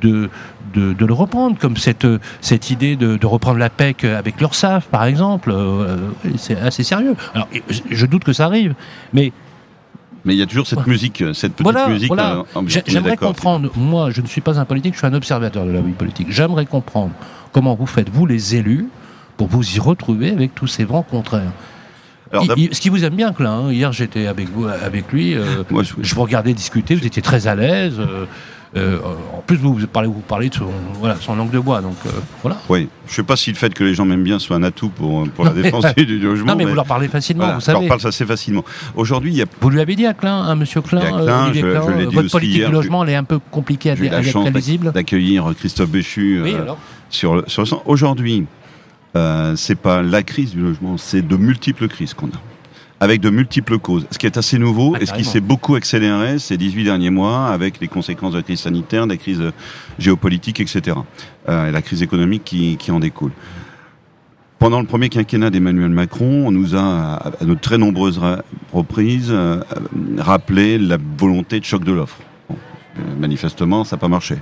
de, 0.01 0.29
de, 0.73 0.93
de 0.93 1.05
le 1.05 1.13
reprendre, 1.13 1.57
comme 1.57 1.77
cette, 1.77 2.07
cette 2.41 2.69
idée 2.69 2.95
de, 2.95 3.17
de 3.17 3.25
reprendre 3.25 3.57
la 3.59 3.69
PEC 3.69 4.03
avec 4.05 4.39
l'URSSAF, 4.39 4.85
par 4.87 5.05
exemple. 5.05 5.51
euh, 5.51 5.55
euh, 6.25 6.29
c'est 6.37 6.59
assez 6.59 6.83
sérieux. 6.83 7.15
Alors, 7.33 7.47
je- 7.89 8.05
doute 8.05 8.23
que 8.23 8.33
ça 8.33 8.45
arrive, 8.45 8.75
mais 9.13 9.31
Mais 10.23 10.33
il 10.35 10.39
y 10.39 10.41
a 10.43 10.47
toujours 10.47 10.67
cette 10.67 10.85
musique, 10.87 11.23
cette 11.33 11.53
petite 11.53 11.63
voilà, 11.71 11.87
musique. 11.89 12.07
voilà. 12.07 12.43
J'aimerais 12.87 13.17
comprendre, 13.17 13.71
moi 13.75 14.09
je 14.11 14.21
ne 14.21 14.27
suis 14.27 14.41
pas 14.41 14.59
un 14.59 14.65
politique, 14.65 14.93
je 14.93 14.99
suis 14.99 15.07
un 15.07 15.13
observateur 15.13 15.65
de 15.65 15.71
la 15.71 15.81
vie 15.81 15.91
politique. 15.93 16.27
J'aimerais 16.29 16.65
comprendre 16.65 17.11
comment 17.51 17.75
vous 17.75 17.85
faites, 17.87 18.09
vous 18.09 18.25
les 18.25 18.55
élus, 18.55 18.87
pour 19.37 19.47
vous 19.47 19.63
y 19.75 19.79
retrouver 19.79 20.29
avec 20.31 20.53
tous 20.55 20.67
ces 20.67 20.83
vents 20.83 21.03
contraires. 21.03 21.51
Alors, 22.31 22.43
Il- 22.43 22.47
d'ab- 22.47 22.57
il- 22.57 22.73
ce 22.75 22.81
qui 22.81 22.89
vous 22.89 23.03
aime 23.05 23.15
bien, 23.15 23.33
Klein, 23.33 23.51
hein. 23.67 23.71
hier 23.71 23.91
j'étais 23.91 24.27
avec 24.27 24.49
vous, 24.49 24.65
avec 24.67 25.11
lui, 25.11 25.35
euh, 25.35 25.63
moi, 25.69 25.83
je- 25.83 25.93
je 26.01 26.15
vous 26.15 26.21
regardais 26.23 26.53
discuter, 26.53 26.95
vous 26.95 27.05
étiez 27.05 27.21
très 27.21 27.47
à 27.47 27.55
l'aise. 27.55 27.99
euh, 27.99 28.25
euh, 28.75 28.97
en 29.33 29.41
plus, 29.41 29.55
vous, 29.55 29.73
vous 29.75 29.87
parlez, 29.87 30.09
vous 30.09 30.19
parlez 30.27 30.49
de 30.49 30.55
son, 30.55 30.65
voilà, 30.99 31.15
son 31.21 31.35
langue 31.35 31.51
de 31.51 31.59
bois, 31.59 31.79
donc 31.81 31.95
euh, 32.07 32.09
voilà. 32.41 32.57
Oui, 32.67 32.89
je 33.07 33.13
sais 33.13 33.23
pas 33.23 33.37
si 33.37 33.51
le 33.51 33.55
fait 33.55 33.73
que 33.73 33.85
les 33.85 33.93
gens 33.93 34.03
m'aiment 34.03 34.23
bien 34.23 34.37
soit 34.37 34.57
un 34.57 34.63
atout 34.63 34.89
pour, 34.89 35.25
pour 35.29 35.45
la 35.45 35.51
Non, 35.53 35.61
défense 35.61 35.85
du 35.95 36.05
du 36.05 36.19
logement. 36.19 36.47
Non, 36.51 36.55
mais, 36.57 36.65
vous 36.65 36.75
leur 36.75 36.85
parlez 36.85 37.07
facilement, 37.07 37.43
voilà, 37.45 37.59
vous 37.59 37.61
je 37.65 37.71
leur 37.71 37.77
savez. 37.77 37.87
parle 37.87 38.01
assez 38.05 38.25
facilement. 38.25 38.65
Aujourd'hui, 38.95 39.31
il 39.31 39.37
y 39.37 39.41
a 39.41 39.45
Vous 39.61 39.69
lui 39.69 39.79
avez 39.79 39.95
dit 39.95 40.05
à 40.05 40.13
Klein, 40.13 40.35
hein, 40.41 40.55
Monsieur 40.55 40.81
Klein, 40.81 40.99
à 40.99 41.05
euh, 41.19 41.23
Klein, 41.23 41.43
Olivier 41.45 41.61
je- 41.61 41.67
Klein, 41.69 41.81
je 41.85 41.91
l'ai 41.91 42.03
euh, 42.05 42.09
dit 42.09 42.15
votre 42.15 42.31
politique 42.31 42.55
hier, 42.57 42.67
du 42.69 42.73
logement, 42.75 43.03
elle 43.05 43.09
est 43.11 43.15
un 43.15 43.23
peu 43.23 43.39
compliquée 43.51 43.91
à, 43.91 43.93
à 43.93 43.95
être 43.95 44.23
chance 44.23 44.43
très 44.43 44.51
lisible. 44.53 44.91
d'accueillir 44.91 45.53
Christophe 45.57 45.89
Béchu 45.89 46.41
Oui, 46.43 46.53
euh, 46.53 46.63
alors 46.63 46.77
sur, 47.09 47.35
le- 47.35 47.43
sur 47.47 47.61
le. 47.61 47.67
Aujourd'hui, 47.85 48.45
euh, 49.15 49.55
c'est 49.55 49.75
pas 49.75 50.01
la 50.01 50.23
crise 50.23 50.51
du 50.51 50.61
logement, 50.61 50.97
c'est 50.97 51.25
de 51.25 51.35
multiples 51.37 51.87
crises 51.87 52.13
qu'on 52.13 52.27
a. 52.27 52.41
Avec 52.99 53.21
de 53.21 53.29
multiples 53.29 53.77
causes. 53.77 54.05
Ce 54.11 54.17
qui 54.17 54.25
est 54.25 54.37
assez 54.37 54.57
nouveau 54.57 54.93
Ah, 54.95 55.01
et 55.01 55.05
ce 55.05 55.13
qui 55.13 55.25
s'est 55.25 55.41
beaucoup 55.41 55.75
accéléré 55.75 56.39
ces 56.39 56.57
18 56.57 56.85
derniers 56.85 57.09
mois 57.09 57.47
avec 57.47 57.79
les 57.79 57.87
conséquences 57.87 58.31
de 58.31 58.37
la 58.37 58.43
crise 58.43 58.61
sanitaire, 58.61 59.05
des 59.05 59.17
crises 59.17 59.43
géopolitiques, 59.99 60.59
etc. 60.61 60.97
Euh, 61.49 61.69
et 61.69 61.71
la 61.71 61.81
crise 61.81 62.01
économique 62.01 62.43
qui, 62.45 62.77
qui 62.77 62.91
en 62.91 62.99
découle. 62.99 63.31
pendant 64.59 64.79
le 64.79 64.87
premier 64.87 65.09
quinquennat 65.09 65.49
d'Emmanuel 65.49 65.89
Macron, 65.89 66.47
on 66.47 66.51
nous 66.51 66.75
a, 66.75 67.15
à 67.15 67.45
de 67.45 67.53
très 67.53 67.77
nombreuses 67.77 68.19
reprises, 68.73 69.29
euh, 69.29 69.61
rappelé 70.17 70.77
la 70.77 70.97
volonté 71.17 71.59
de 71.59 71.65
choc 71.65 71.83
de 71.83 71.91
l'offre. 71.91 72.17
manifestement, 73.19 73.83
ça 73.83 73.97
n'a 73.97 73.99
pas 73.99 74.07
marché. 74.07 74.37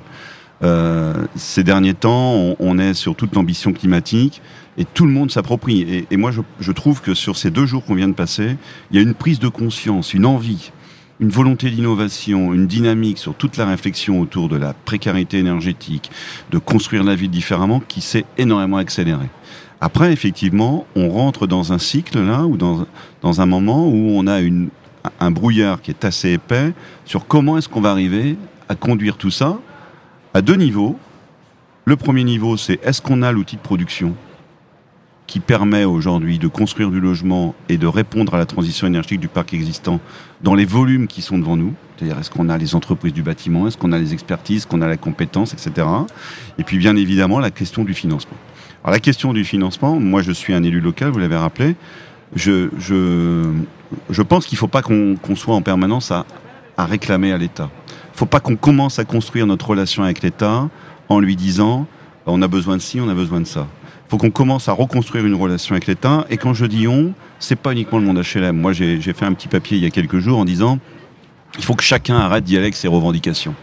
ces 1.36 1.64
derniers 1.64 1.96
temps, 1.96 2.56
on, 2.60 2.78
est 2.78 2.94
sur 2.94 3.16
toute 3.16 3.36
l'ambition 3.36 3.74
climatique 3.74 4.42
et 4.78 4.86
tout 4.86 5.06
le 5.06 5.12
monde 5.12 5.32
s'approprie. 5.32 6.06
Et, 6.10 6.18
moi, 6.18 6.32
je, 6.60 6.72
trouve 6.72 7.02
que 7.02 7.14
sur 7.14 7.38
ces 7.38 7.52
deux 7.52 7.66
jours 7.66 7.86
qu'on 7.86 7.96
vient 7.96 8.08
de 8.08 8.14
passer, 8.14 8.58
il 8.92 8.98
y 8.98 9.00
a 9.00 9.04
une 9.04 9.14
prise 9.14 9.40
de 9.40 9.48
conscience, 9.48 10.14
une 10.14 10.26
envie, 10.26 10.72
une 11.20 11.30
volonté 11.30 11.70
d'innovation, 11.70 12.54
une 12.54 12.68
dynamique 12.68 13.18
sur 13.18 13.36
toute 13.36 13.58
la 13.58 13.66
réflexion 13.66 14.20
autour 14.20 14.50
de 14.50 14.56
la 14.56 14.74
précarité 14.74 15.38
énergétique, 15.38 16.12
de 16.52 16.58
construire 16.58 17.04
la 17.04 17.16
ville 17.16 17.30
différemment, 17.30 17.82
qui 17.88 18.02
s'est 18.02 18.26
énormément 18.38 18.78
accélérée. 18.78 19.30
Après, 19.80 20.14
effectivement, 20.14 20.88
on 20.96 21.10
rentre 21.10 21.46
dans 21.46 21.74
un 21.74 21.78
cycle 21.78 22.20
là, 22.20 22.46
ou 22.46 22.58
dans, 22.58 22.88
dans 23.22 23.42
un 23.42 23.46
moment 23.46 23.88
où 23.88 24.12
on 24.14 24.28
a 24.28 24.40
une, 24.40 24.70
un 25.20 25.32
brouillard 25.32 25.82
qui 25.82 25.92
est 25.92 26.06
assez 26.06 26.32
épais 26.32 26.74
sur 27.06 27.28
comment 27.28 27.58
est-ce 27.58 27.70
qu'on 27.70 27.82
va 27.82 27.92
arriver 27.92 28.38
à 28.70 28.76
conduire 28.76 29.18
tout 29.18 29.32
ça 29.32 29.60
à 30.34 30.42
deux 30.42 30.56
niveaux. 30.56 30.98
Le 31.86 31.96
premier 31.96 32.24
niveau, 32.24 32.58
c'est 32.58 32.80
est-ce 32.84 33.02
qu'on 33.02 33.22
a 33.22 33.32
l'outil 33.32 33.58
de 33.58 33.62
production? 33.62 34.16
Qui 35.28 35.40
permet 35.40 35.86
aujourd'hui 35.86 36.38
de 36.38 36.48
construire 36.48 36.90
du 36.90 37.00
logement 37.00 37.56
et 37.70 37.78
de 37.78 37.88
répondre 37.88 38.34
à 38.34 38.38
la 38.38 38.46
transition 38.46 38.88
énergétique 38.88 39.20
du 39.20 39.28
parc 39.28 39.54
existant 39.54 40.00
dans 40.42 40.56
les 40.56 40.66
volumes 40.66 41.08
qui 41.08 41.22
sont 41.22 41.38
devant 41.38 41.56
nous. 41.56 41.74
C'est-à-dire, 41.98 42.20
est-ce 42.20 42.30
qu'on 42.30 42.50
a 42.50 42.58
les 42.58 42.76
entreprises 42.76 43.14
du 43.14 43.24
bâtiment, 43.24 43.68
est-ce 43.68 43.78
qu'on 43.78 43.92
a 43.94 44.00
les 44.00 44.14
expertises, 44.14 44.58
est-ce 44.58 44.68
qu'on 44.68 44.82
a 44.82 44.88
la 44.88 44.98
compétence, 44.98 45.54
etc. 45.54 45.88
Et 46.58 46.64
puis, 46.64 46.78
bien 46.78 46.96
évidemment, 46.96 47.40
la 47.40 47.52
question 47.52 47.84
du 47.84 47.94
financement. 47.94 48.36
Alors, 48.84 48.92
la 48.92 49.00
question 49.00 49.32
du 49.32 49.46
financement, 49.46 50.00
moi, 50.00 50.22
je 50.22 50.32
suis 50.32 50.54
un 50.54 50.64
élu 50.64 50.82
local, 50.82 51.10
vous 51.10 51.20
l'avez 51.20 51.38
rappelé. 51.38 51.76
Je, 52.36 52.68
pense 54.28 54.46
qu'il 54.46 54.56
ne 54.56 54.60
faut 54.60 54.68
pas 54.68 54.82
qu'on 54.82 55.36
soit 55.36 55.56
en 55.56 55.62
permanence 55.62 56.12
à, 56.12 56.26
à 56.78 56.86
réclamer 56.86 57.32
à 57.32 57.38
l'État. 57.38 57.70
Il 57.88 58.14
ne 58.14 58.18
faut 58.18 58.26
pas 58.26 58.40
qu'on 58.40 58.56
commence 58.56 59.00
à 59.00 59.06
construire 59.06 59.48
notre 59.48 59.70
relation 59.70 60.04
avec 60.04 60.22
l'État 60.22 60.70
en 61.10 61.20
lui 61.20 61.36
disant 61.36 61.88
on 62.26 62.42
a 62.42 62.48
besoin 62.48 62.78
de 62.78 62.82
ci, 62.82 63.00
on 63.00 63.10
a 63.10 63.14
besoin 63.14 63.42
de 63.42 63.48
ça 63.48 63.68
faut 64.10 64.18
qu'on 64.18 64.32
commence 64.32 64.70
à 64.70 64.74
reconstruire 64.74 65.26
une 65.26 65.36
relation 65.36 65.74
avec 65.74 65.88
l'État. 65.88 66.26
Et 66.30 66.38
quand 66.38 66.54
je 66.54 66.66
dis 66.66 66.88
on, 66.88 67.14
c'est 67.40 67.56
pas 67.56 67.72
uniquement 67.72 68.00
le 68.00 68.06
monde 68.06 68.22
HLM. 68.22 68.56
Moi, 68.56 68.74
j'ai 68.74 69.00
fait 69.00 69.26
un 69.26 69.34
petit 69.34 69.48
papier 69.48 69.78
il 69.78 69.84
y 69.84 69.88
a 69.88 69.90
quelques 69.90 70.20
jours 70.20 70.40
en 70.40 70.46
disant 70.46 70.80
il 71.58 71.64
faut 71.64 71.76
que 71.76 71.84
chacun 71.84 72.18
arrête 72.18 72.44
d'y 72.44 72.56
aller 72.56 72.66
avec 72.66 72.76
ses 72.76 72.88
revendications. 72.88 73.56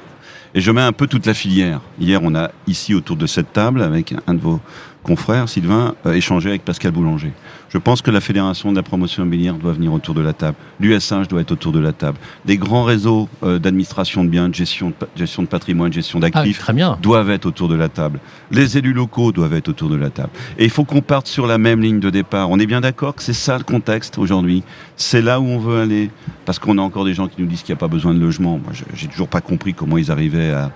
Et 0.55 0.61
je 0.61 0.71
mets 0.73 0.81
un 0.81 0.93
peu 0.93 1.07
toute 1.07 1.27
la 1.27 1.35
filière. 1.35 1.81
Hier, 2.01 2.21
on 2.23 2.35
a 2.35 2.51
ici 2.67 2.95
autour 2.95 3.17
de 3.17 3.27
cette 3.27 3.53
table, 3.53 3.83
avec 3.83 4.15
un 4.27 4.35
de 4.35 4.41
vos 4.41 4.61
confrère, 5.03 5.49
Sylvain, 5.49 5.95
euh, 6.07 6.13
échanger 6.13 6.51
avec 6.51 6.65
Pascal 6.65 6.93
Boulanger. 6.93 7.33
Je 7.73 7.79
pense 7.79 8.03
que 8.03 8.11
la 8.11 8.21
Fédération 8.21 8.73
de 8.73 8.77
la 8.77 8.83
promotion 8.83 9.23
immobilière 9.23 9.55
doit 9.55 9.73
venir 9.73 9.93
autour 9.93 10.15
de 10.15 10.21
la 10.21 10.33
table. 10.33 10.57
L'USH 10.81 11.29
doit 11.29 11.41
être 11.41 11.53
autour 11.53 11.71
de 11.71 11.79
la 11.79 11.93
table. 11.93 12.19
Des 12.45 12.57
grands 12.57 12.83
réseaux 12.83 13.29
euh, 13.45 13.61
d'administration 13.61 14.25
de 14.25 14.29
biens, 14.29 14.49
de 14.49 14.55
gestion 14.55 14.89
de, 14.89 14.95
gestion 15.15 15.43
de 15.43 15.47
patrimoine, 15.47 15.93
gestion 15.93 16.19
ah 16.21 16.29
d'actifs 16.29 16.69
doivent 17.01 17.31
être 17.31 17.47
autour 17.47 17.69
de 17.69 17.77
la 17.77 17.89
table. 17.89 18.19
Les 18.51 18.77
élus 18.77 18.93
locaux 18.93 19.31
doivent 19.31 19.55
être 19.55 19.69
autour 19.69 19.89
de 19.89 19.95
la 19.95 20.11
table. 20.11 20.31
Et 20.59 20.65
il 20.65 20.71
faut 20.71 20.85
qu'on 20.85 21.01
parte 21.01 21.29
sur 21.29 21.47
la 21.47 21.59
même 21.59 21.81
ligne 21.81 22.01
de 22.01 22.11
départ. 22.11 22.51
On 22.51 22.59
est 22.59 22.67
bien 22.67 22.81
d'accord 22.81 23.15
que 23.15 23.23
c'est 23.23 23.33
ça 23.33 23.57
le 23.57 23.65
contexte 23.65 24.19
aujourd'hui. 24.19 24.65
C'est 24.97 25.23
là 25.23 25.41
où 25.41 25.45
on 25.45 25.59
veut 25.59 25.81
aller. 25.81 26.11
Parce 26.47 26.59
qu'on 26.59 26.77
a 26.79 26.83
encore 26.83 27.05
des 27.05 27.15
gens 27.15 27.29
qui 27.29 27.41
nous 27.41 27.47
disent 27.47 27.63
qu'il 27.63 27.73
n'y 27.73 27.79
a 27.79 27.81
pas 27.81 27.89
besoin 27.89 28.13
de 28.15 28.19
logement. 28.19 28.59
Moi, 28.59 28.73
j'ai 28.95 29.07
toujours 29.07 29.29
pas 29.29 29.41
compris 29.41 29.75
comment 29.75 29.97
ils 29.97 30.11
arrivaient 30.11 30.51
à, 30.51 30.73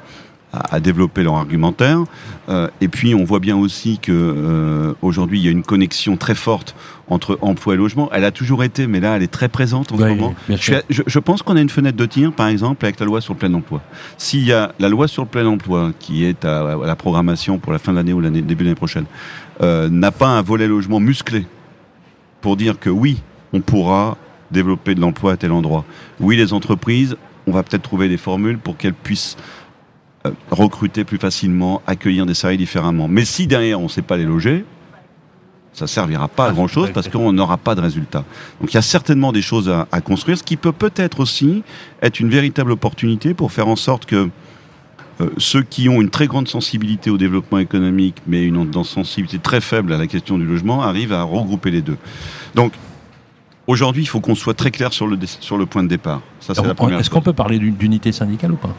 à, 0.70 0.80
développer 0.80 1.22
leur 1.22 1.34
argumentaire. 1.34 2.04
Euh, 2.48 2.68
et 2.80 2.88
puis 2.88 3.14
on 3.14 3.24
voit 3.24 3.40
bien 3.40 3.56
aussi 3.56 3.98
que 3.98 4.12
euh, 4.12 4.94
aujourd'hui 5.02 5.38
il 5.40 5.44
y 5.44 5.48
a 5.48 5.50
une 5.50 5.62
connexion 5.62 6.16
très 6.16 6.34
forte 6.34 6.74
entre 7.08 7.38
emploi 7.42 7.74
et 7.74 7.76
logement. 7.76 8.08
Elle 8.12 8.24
a 8.24 8.30
toujours 8.30 8.64
été, 8.64 8.86
mais 8.86 9.00
là 9.00 9.16
elle 9.16 9.22
est 9.22 9.32
très 9.32 9.48
présente 9.48 9.92
en 9.92 9.98
ce 9.98 10.04
moment. 10.04 10.34
Je, 10.48 10.74
je, 10.88 11.18
pense 11.18 11.42
qu'on 11.42 11.56
a 11.56 11.60
une 11.60 11.70
fenêtre 11.70 11.96
de 11.96 12.06
tir, 12.06 12.32
par 12.32 12.48
exemple, 12.48 12.84
avec 12.84 13.00
la 13.00 13.06
loi 13.06 13.20
sur 13.20 13.34
le 13.34 13.38
plein 13.38 13.52
emploi. 13.54 13.80
S'il 14.18 14.44
y 14.44 14.52
a 14.52 14.72
la 14.78 14.88
loi 14.88 15.08
sur 15.08 15.22
le 15.22 15.28
plein 15.28 15.46
emploi 15.46 15.92
qui 15.98 16.24
est 16.24 16.44
à, 16.44 16.76
la 16.84 16.96
programmation 16.96 17.58
pour 17.58 17.72
la 17.72 17.78
fin 17.78 17.92
de 17.92 17.96
l'année 17.96 18.12
ou 18.12 18.20
l'année 18.20 18.42
début 18.42 18.64
de 18.64 18.68
l'année 18.68 18.76
prochaine, 18.76 19.06
euh, 19.62 19.88
n'a 19.88 20.10
pas 20.10 20.28
un 20.28 20.42
volet 20.42 20.66
logement 20.66 21.00
musclé 21.00 21.46
pour 22.40 22.56
dire 22.56 22.78
que 22.78 22.90
oui, 22.90 23.22
on 23.52 23.60
pourra 23.60 24.16
développer 24.50 24.94
de 24.94 25.00
l'emploi 25.00 25.32
à 25.32 25.36
tel 25.36 25.52
endroit. 25.52 25.84
Oui, 26.20 26.36
les 26.36 26.52
entreprises, 26.52 27.16
on 27.46 27.52
va 27.52 27.62
peut-être 27.62 27.82
trouver 27.82 28.08
des 28.08 28.16
formules 28.16 28.58
pour 28.58 28.76
qu'elles 28.76 28.94
puissent 28.94 29.36
recruter 30.50 31.04
plus 31.04 31.18
facilement, 31.18 31.82
accueillir 31.86 32.26
des 32.26 32.34
salariés 32.34 32.58
différemment. 32.58 33.08
Mais 33.08 33.24
si 33.24 33.46
derrière 33.46 33.80
on 33.80 33.84
ne 33.84 33.88
sait 33.88 34.02
pas 34.02 34.16
les 34.16 34.24
loger, 34.24 34.64
ça 35.72 35.86
servira 35.86 36.28
pas 36.28 36.46
à 36.46 36.48
ah, 36.50 36.52
grand 36.52 36.68
chose 36.68 36.90
parce 36.94 37.08
qu'on 37.08 37.32
n'aura 37.32 37.56
pas 37.56 37.74
de 37.74 37.80
résultat. 37.80 38.24
Donc 38.60 38.72
il 38.72 38.74
y 38.74 38.78
a 38.78 38.82
certainement 38.82 39.32
des 39.32 39.42
choses 39.42 39.68
à, 39.68 40.00
construire, 40.00 40.38
ce 40.38 40.42
qui 40.42 40.56
peut 40.56 40.72
peut-être 40.72 41.20
aussi 41.20 41.62
être 42.00 42.20
une 42.20 42.30
véritable 42.30 42.72
opportunité 42.72 43.34
pour 43.34 43.52
faire 43.52 43.68
en 43.68 43.76
sorte 43.76 44.06
que 44.06 44.30
euh, 45.20 45.30
ceux 45.36 45.62
qui 45.62 45.88
ont 45.88 46.00
une 46.00 46.10
très 46.10 46.26
grande 46.26 46.48
sensibilité 46.48 47.10
au 47.10 47.18
développement 47.18 47.58
économique, 47.58 48.16
mais 48.26 48.44
une, 48.44 48.72
sensibilité 48.84 49.38
très 49.38 49.60
faible 49.60 49.92
à 49.92 49.98
la 49.98 50.06
question 50.06 50.38
du 50.38 50.44
logement, 50.44 50.82
arrivent 50.82 51.12
à 51.12 51.22
regrouper 51.22 51.70
les 51.70 51.82
deux. 51.82 51.96
Donc 52.54 52.72
aujourd'hui, 53.66 54.02
il 54.02 54.06
faut 54.06 54.20
qu'on 54.20 54.34
soit 54.34 54.54
très 54.54 54.70
clair 54.70 54.92
sur 54.92 55.06
le, 55.06 55.18
sur 55.26 55.58
le 55.58 55.66
point 55.66 55.82
de 55.82 55.88
départ. 55.88 56.20
Ça, 56.40 56.54
c'est 56.54 56.64
la 56.64 56.74
première. 56.74 57.00
Est-ce 57.00 57.10
qu'on 57.10 57.20
peut 57.20 57.32
parler 57.32 57.58
d'unité 57.58 58.12
syndicale 58.12 58.52
ou 58.52 58.56
pas? 58.56 58.74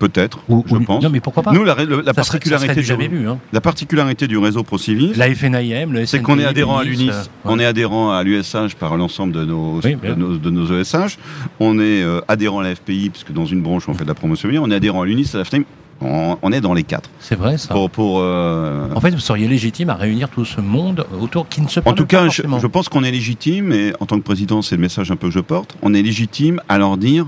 Peut-être, 0.00 0.38
je 0.48 0.76
pense. 0.78 1.04
Non, 1.04 1.10
mais 1.10 1.20
pourquoi 1.20 1.42
pas. 1.42 1.52
Nous, 1.52 1.62
la, 1.62 1.74
particularité, 2.14 2.80
du, 2.80 3.26
hein. 3.26 3.38
la 3.52 3.60
particularité 3.60 4.26
du 4.26 4.38
réseau 4.38 4.62
ProCivis, 4.62 5.12
la 5.14 5.32
FNIM, 5.34 5.92
le 5.92 6.06
c'est 6.06 6.22
qu'on 6.22 6.38
est 6.38 6.46
adhérent 6.46 6.78
à 6.78 6.84
l'UNIS, 6.84 7.10
euh, 7.10 7.24
on 7.44 7.58
est 7.58 7.66
adhérent 7.66 8.10
à 8.10 8.22
l'USH 8.22 8.76
par 8.78 8.96
l'ensemble 8.96 9.34
de 9.34 9.44
nos, 9.44 9.78
de 9.82 10.50
nos, 10.50 10.80
ESH, 10.80 11.18
on 11.60 11.78
est 11.78 12.02
euh, 12.02 12.22
adhérent 12.28 12.60
à 12.60 12.62
la 12.62 12.74
FPI, 12.74 13.10
puisque 13.10 13.32
dans 13.32 13.44
une 13.44 13.60
branche 13.60 13.90
on 13.90 13.92
fait 13.92 14.04
de 14.04 14.08
la 14.08 14.14
promotion, 14.14 14.48
on 14.62 14.70
est 14.70 14.74
adhérent 14.74 15.02
à 15.02 15.04
l'UNIS, 15.04 15.32
à 15.34 15.38
la 15.38 15.44
FNIM, 15.44 15.64
on, 16.00 16.50
est 16.50 16.62
dans 16.62 16.72
les 16.72 16.82
quatre. 16.82 17.10
C'est 17.20 17.36
vrai 17.36 17.58
ça. 17.58 17.74
Pour, 17.92 18.20
euh, 18.20 18.88
En 18.94 19.00
fait, 19.00 19.10
vous 19.10 19.18
seriez 19.18 19.48
légitime 19.48 19.90
à 19.90 19.96
réunir 19.96 20.30
tout 20.30 20.46
ce 20.46 20.62
monde 20.62 21.04
autour 21.20 21.46
qui 21.46 21.60
ne 21.60 21.68
se 21.68 21.78
parle 21.78 21.92
En 21.92 21.94
tout 21.94 22.06
cas, 22.06 22.26
je, 22.30 22.40
je, 22.40 22.66
pense 22.66 22.88
qu'on 22.88 23.04
est 23.04 23.10
légitime, 23.10 23.70
et 23.70 23.92
en 24.00 24.06
tant 24.06 24.16
que 24.16 24.24
président, 24.24 24.62
c'est 24.62 24.76
le 24.76 24.80
message 24.80 25.10
un 25.10 25.16
peu 25.16 25.28
que 25.28 25.34
je 25.34 25.40
porte, 25.40 25.76
on 25.82 25.92
est 25.92 26.00
légitime 26.00 26.62
à 26.70 26.78
leur 26.78 26.96
dire 26.96 27.26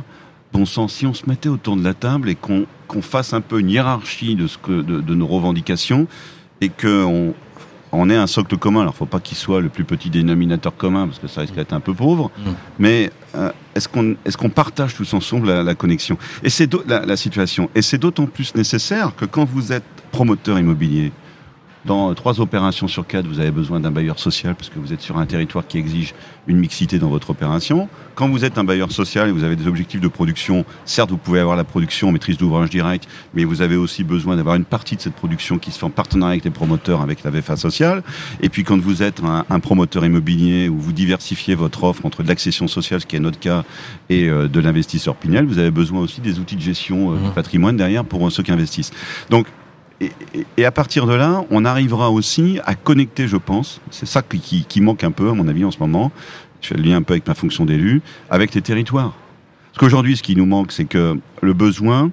bon 0.52 0.66
sang, 0.66 0.88
si 0.88 1.06
on 1.06 1.14
se 1.14 1.28
mettait 1.28 1.48
autour 1.48 1.76
de 1.76 1.84
la 1.84 1.94
table 1.94 2.28
et 2.28 2.34
qu'on 2.34 2.66
fasse 3.00 3.32
un 3.32 3.40
peu 3.40 3.60
une 3.60 3.70
hiérarchie 3.70 4.34
de, 4.34 4.46
ce 4.46 4.58
que, 4.58 4.82
de, 4.82 5.14
nos 5.14 5.26
revendications 5.26 6.06
et 6.60 6.68
qu'on 6.68 7.34
on 7.92 8.10
ait 8.10 8.16
un 8.16 8.26
socle 8.26 8.56
commun. 8.56 8.82
Alors, 8.82 8.92
il 8.92 8.96
ne 8.96 8.98
faut 8.98 9.06
pas 9.06 9.20
qu'il 9.20 9.36
soit 9.36 9.60
le 9.60 9.68
plus 9.68 9.84
petit 9.84 10.10
dénominateur 10.10 10.76
commun, 10.76 11.06
parce 11.06 11.18
que 11.18 11.26
ça 11.26 11.42
risque 11.42 11.54
d'être 11.54 11.72
un 11.72 11.80
peu 11.80 11.94
pauvre. 11.94 12.30
Mm. 12.38 12.50
Mais 12.78 13.10
euh, 13.34 13.50
est-ce 13.74 13.88
qu'on 13.88 14.12
est 14.12 14.36
qu'on 14.36 14.50
partage 14.50 14.94
tous 14.94 15.12
ensemble 15.14 15.48
la, 15.48 15.74
connexion? 15.74 16.16
Et 16.42 16.50
c'est 16.50 16.72
la, 16.86 17.04
la 17.04 17.16
situation. 17.16 17.70
Et 17.74 17.82
c'est 17.82 17.98
d'autant 17.98 18.26
plus 18.26 18.54
nécessaire 18.54 19.12
que 19.16 19.24
quand 19.24 19.44
vous 19.44 19.72
êtes 19.72 19.84
promoteur 20.10 20.58
immobilier, 20.58 21.12
dans 21.84 22.14
trois 22.14 22.40
opérations 22.40 22.86
sur 22.86 23.06
quatre, 23.06 23.26
vous 23.26 23.40
avez 23.40 23.50
besoin 23.50 23.80
d'un 23.80 23.90
bailleur 23.90 24.18
social 24.18 24.54
parce 24.54 24.68
que 24.68 24.78
vous 24.78 24.92
êtes 24.92 25.00
sur 25.00 25.18
un 25.18 25.26
territoire 25.26 25.66
qui 25.66 25.78
exige 25.78 26.14
une 26.46 26.58
mixité 26.58 26.98
dans 26.98 27.08
votre 27.08 27.30
opération. 27.30 27.88
Quand 28.14 28.28
vous 28.28 28.44
êtes 28.44 28.58
un 28.58 28.64
bailleur 28.64 28.92
social 28.92 29.28
et 29.28 29.32
vous 29.32 29.42
avez 29.42 29.56
des 29.56 29.66
objectifs 29.66 30.00
de 30.00 30.08
production, 30.08 30.64
certes, 30.84 31.10
vous 31.10 31.16
pouvez 31.16 31.40
avoir 31.40 31.56
la 31.56 31.64
production 31.64 32.12
maîtrise 32.12 32.36
d'ouvrage 32.36 32.70
direct, 32.70 33.08
mais 33.34 33.44
vous 33.44 33.62
avez 33.62 33.76
aussi 33.76 34.04
besoin 34.04 34.36
d'avoir 34.36 34.54
une 34.54 34.64
partie 34.64 34.96
de 34.96 35.00
cette 35.00 35.14
production 35.14 35.58
qui 35.58 35.70
se 35.72 35.78
fait 35.78 35.86
en 35.86 35.90
partenariat 35.90 36.32
avec 36.32 36.44
les 36.44 36.50
promoteurs, 36.50 37.00
avec 37.00 37.24
la 37.24 37.30
VFA 37.30 37.56
sociale. 37.56 38.02
Et 38.40 38.48
puis 38.48 38.64
quand 38.64 38.80
vous 38.80 39.02
êtes 39.02 39.20
un, 39.22 39.60
promoteur 39.60 40.04
immobilier 40.04 40.68
où 40.68 40.78
vous 40.78 40.92
diversifiez 40.92 41.54
votre 41.54 41.84
offre 41.84 42.04
entre 42.06 42.22
de 42.22 42.28
l'accession 42.28 42.68
sociale, 42.68 43.00
ce 43.00 43.06
qui 43.06 43.16
est 43.16 43.20
notre 43.20 43.38
cas, 43.38 43.64
et 44.08 44.28
euh, 44.28 44.48
de 44.48 44.60
l'investisseur 44.60 45.14
Pinel, 45.14 45.46
vous 45.46 45.58
avez 45.58 45.70
besoin 45.70 46.00
aussi 46.00 46.20
des 46.20 46.38
outils 46.38 46.56
de 46.56 46.60
gestion 46.60 47.12
euh, 47.12 47.16
du 47.16 47.28
mmh. 47.28 47.32
patrimoine 47.32 47.76
derrière 47.76 48.04
pour 48.04 48.30
ceux 48.30 48.42
qui 48.42 48.52
investissent. 48.52 48.92
Donc 49.30 49.46
et, 50.56 50.64
à 50.64 50.70
partir 50.70 51.06
de 51.06 51.14
là, 51.14 51.44
on 51.50 51.64
arrivera 51.64 52.10
aussi 52.10 52.58
à 52.64 52.74
connecter, 52.74 53.28
je 53.28 53.36
pense, 53.36 53.80
c'est 53.90 54.06
ça 54.06 54.22
qui, 54.22 54.80
manque 54.80 55.04
un 55.04 55.10
peu, 55.10 55.28
à 55.28 55.34
mon 55.34 55.48
avis, 55.48 55.64
en 55.64 55.70
ce 55.70 55.78
moment, 55.78 56.12
je 56.60 56.68
fais 56.68 56.74
le 56.76 56.82
lien 56.82 56.96
un 56.96 57.02
peu 57.02 57.14
avec 57.14 57.26
ma 57.26 57.34
fonction 57.34 57.64
d'élu, 57.64 58.02
avec 58.30 58.54
les 58.54 58.62
territoires. 58.62 59.14
Parce 59.72 59.78
qu'aujourd'hui, 59.80 60.16
ce 60.16 60.22
qui 60.22 60.36
nous 60.36 60.46
manque, 60.46 60.72
c'est 60.72 60.84
que 60.84 61.18
le 61.40 61.52
besoin, 61.54 62.10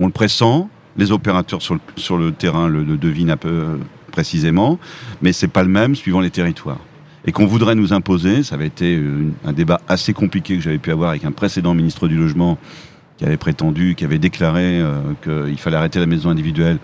on 0.00 0.06
le 0.06 0.12
pressent, 0.12 0.68
les 0.96 1.12
opérateurs 1.12 1.60
sur 1.60 2.16
le, 2.16 2.32
terrain 2.32 2.68
le, 2.68 2.84
devinent 2.96 3.30
un 3.30 3.36
peu 3.36 3.48
euh, 3.48 3.76
précisément, 4.12 4.78
mais 5.20 5.32
c'est 5.32 5.48
pas 5.48 5.62
le 5.62 5.68
même 5.68 5.94
suivant 5.94 6.20
les 6.20 6.30
territoires. 6.30 6.80
Et 7.26 7.32
qu'on 7.32 7.46
voudrait 7.46 7.74
nous 7.74 7.92
imposer, 7.92 8.44
ça 8.44 8.54
avait 8.54 8.68
été 8.68 9.02
un 9.44 9.52
débat 9.52 9.80
assez 9.88 10.12
compliqué 10.12 10.56
que 10.56 10.62
j'avais 10.62 10.78
pu 10.78 10.92
avoir 10.92 11.10
avec 11.10 11.24
un 11.24 11.32
précédent 11.32 11.74
ministre 11.74 12.06
du 12.06 12.16
Logement 12.16 12.56
qui 13.18 13.24
avait 13.24 13.36
prétendu, 13.36 13.94
qui 13.94 14.04
avait 14.04 14.18
déclaré 14.18 14.80
euh, 14.80 15.00
qu'il 15.22 15.58
fallait 15.58 15.76
arrêter 15.76 15.98
la 15.98 16.06
maison 16.06 16.30
individuelle. 16.30 16.78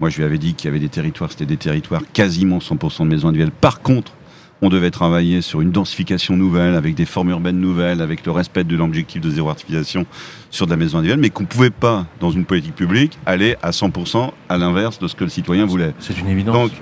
Moi, 0.00 0.10
je 0.10 0.18
lui 0.18 0.24
avais 0.24 0.38
dit 0.38 0.54
qu'il 0.54 0.66
y 0.66 0.70
avait 0.70 0.78
des 0.78 0.88
territoires, 0.88 1.30
c'était 1.30 1.46
des 1.46 1.56
territoires 1.56 2.02
quasiment 2.12 2.58
100% 2.58 3.04
de 3.04 3.08
maisons 3.08 3.28
individuelles. 3.28 3.52
Par 3.52 3.80
contre, 3.80 4.12
on 4.60 4.68
devait 4.68 4.90
travailler 4.90 5.40
sur 5.40 5.60
une 5.60 5.70
densification 5.70 6.36
nouvelle, 6.36 6.74
avec 6.74 6.94
des 6.94 7.04
formes 7.04 7.30
urbaines 7.30 7.60
nouvelles, 7.60 8.00
avec 8.00 8.26
le 8.26 8.32
respect 8.32 8.64
de 8.64 8.76
l'objectif 8.76 9.20
de 9.20 9.30
zéro 9.30 9.50
artificialisation 9.50 10.04
sur 10.50 10.66
de 10.66 10.70
la 10.70 10.76
maison 10.76 10.98
individuelle, 10.98 11.20
mais 11.20 11.30
qu'on 11.30 11.44
ne 11.44 11.48
pouvait 11.48 11.70
pas, 11.70 12.06
dans 12.20 12.30
une 12.30 12.44
politique 12.44 12.74
publique, 12.74 13.18
aller 13.24 13.56
à 13.62 13.70
100% 13.70 14.32
à 14.48 14.58
l'inverse 14.58 14.98
de 14.98 15.06
ce 15.06 15.14
que 15.14 15.24
le 15.24 15.30
citoyen 15.30 15.64
voulait. 15.64 15.94
C'est 16.00 16.18
une 16.18 16.28
évidence. 16.28 16.54
Donc, 16.54 16.72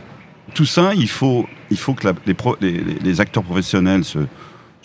tout 0.55 0.65
ça, 0.65 0.95
il 0.95 1.09
faut, 1.09 1.47
il 1.71 1.77
faut 1.77 1.93
que 1.93 2.09
les, 2.61 2.81
les, 3.03 3.21
acteurs 3.21 3.43
professionnels 3.43 4.05
se, 4.05 4.21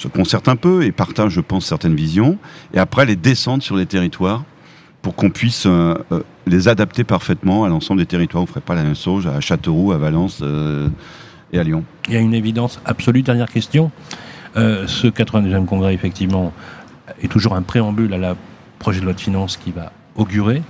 se 0.01 0.07
concertent 0.07 0.47
un 0.47 0.55
peu 0.55 0.83
et 0.83 0.91
partagent, 0.91 1.33
je 1.33 1.41
pense, 1.41 1.65
certaines 1.65 1.95
visions, 1.95 2.37
et 2.73 2.79
après 2.79 3.05
les 3.05 3.15
descendent 3.15 3.61
sur 3.61 3.77
les 3.77 3.85
territoires 3.85 4.43
pour 5.01 5.15
qu'on 5.15 5.29
puisse 5.29 5.65
euh, 5.65 5.95
euh, 6.11 6.21
les 6.47 6.67
adapter 6.67 7.03
parfaitement 7.03 7.63
à 7.63 7.69
l'ensemble 7.69 8.01
des 8.01 8.05
territoires. 8.05 8.41
On 8.41 8.45
ne 8.45 8.49
ferait 8.49 8.61
pas 8.61 8.75
la 8.75 8.83
même 8.83 8.95
chose 8.95 9.27
à 9.27 9.39
Châteauroux, 9.39 9.91
à 9.91 9.97
Valence 9.97 10.39
euh, 10.41 10.89
et 11.53 11.59
à 11.59 11.63
Lyon. 11.63 11.83
Il 12.07 12.13
y 12.13 12.17
a 12.17 12.19
une 12.19 12.33
évidence 12.33 12.79
absolue. 12.85 13.21
Dernière 13.21 13.49
question. 13.49 13.91
ce 14.55 15.07
92e 15.07 15.65
congrès, 15.65 15.93
effectivement, 15.93 16.51
est 17.21 17.27
toujours 17.27 17.55
un 17.55 17.61
préambule 17.61 18.13
à 18.13 18.17
la 18.17 18.35
projet 18.79 18.99
de 18.99 19.05
loi 19.05 19.13
de 19.13 19.19
finances 19.19 19.57
qui 19.57 19.71
va 19.71 19.91
auguré, 20.21 20.61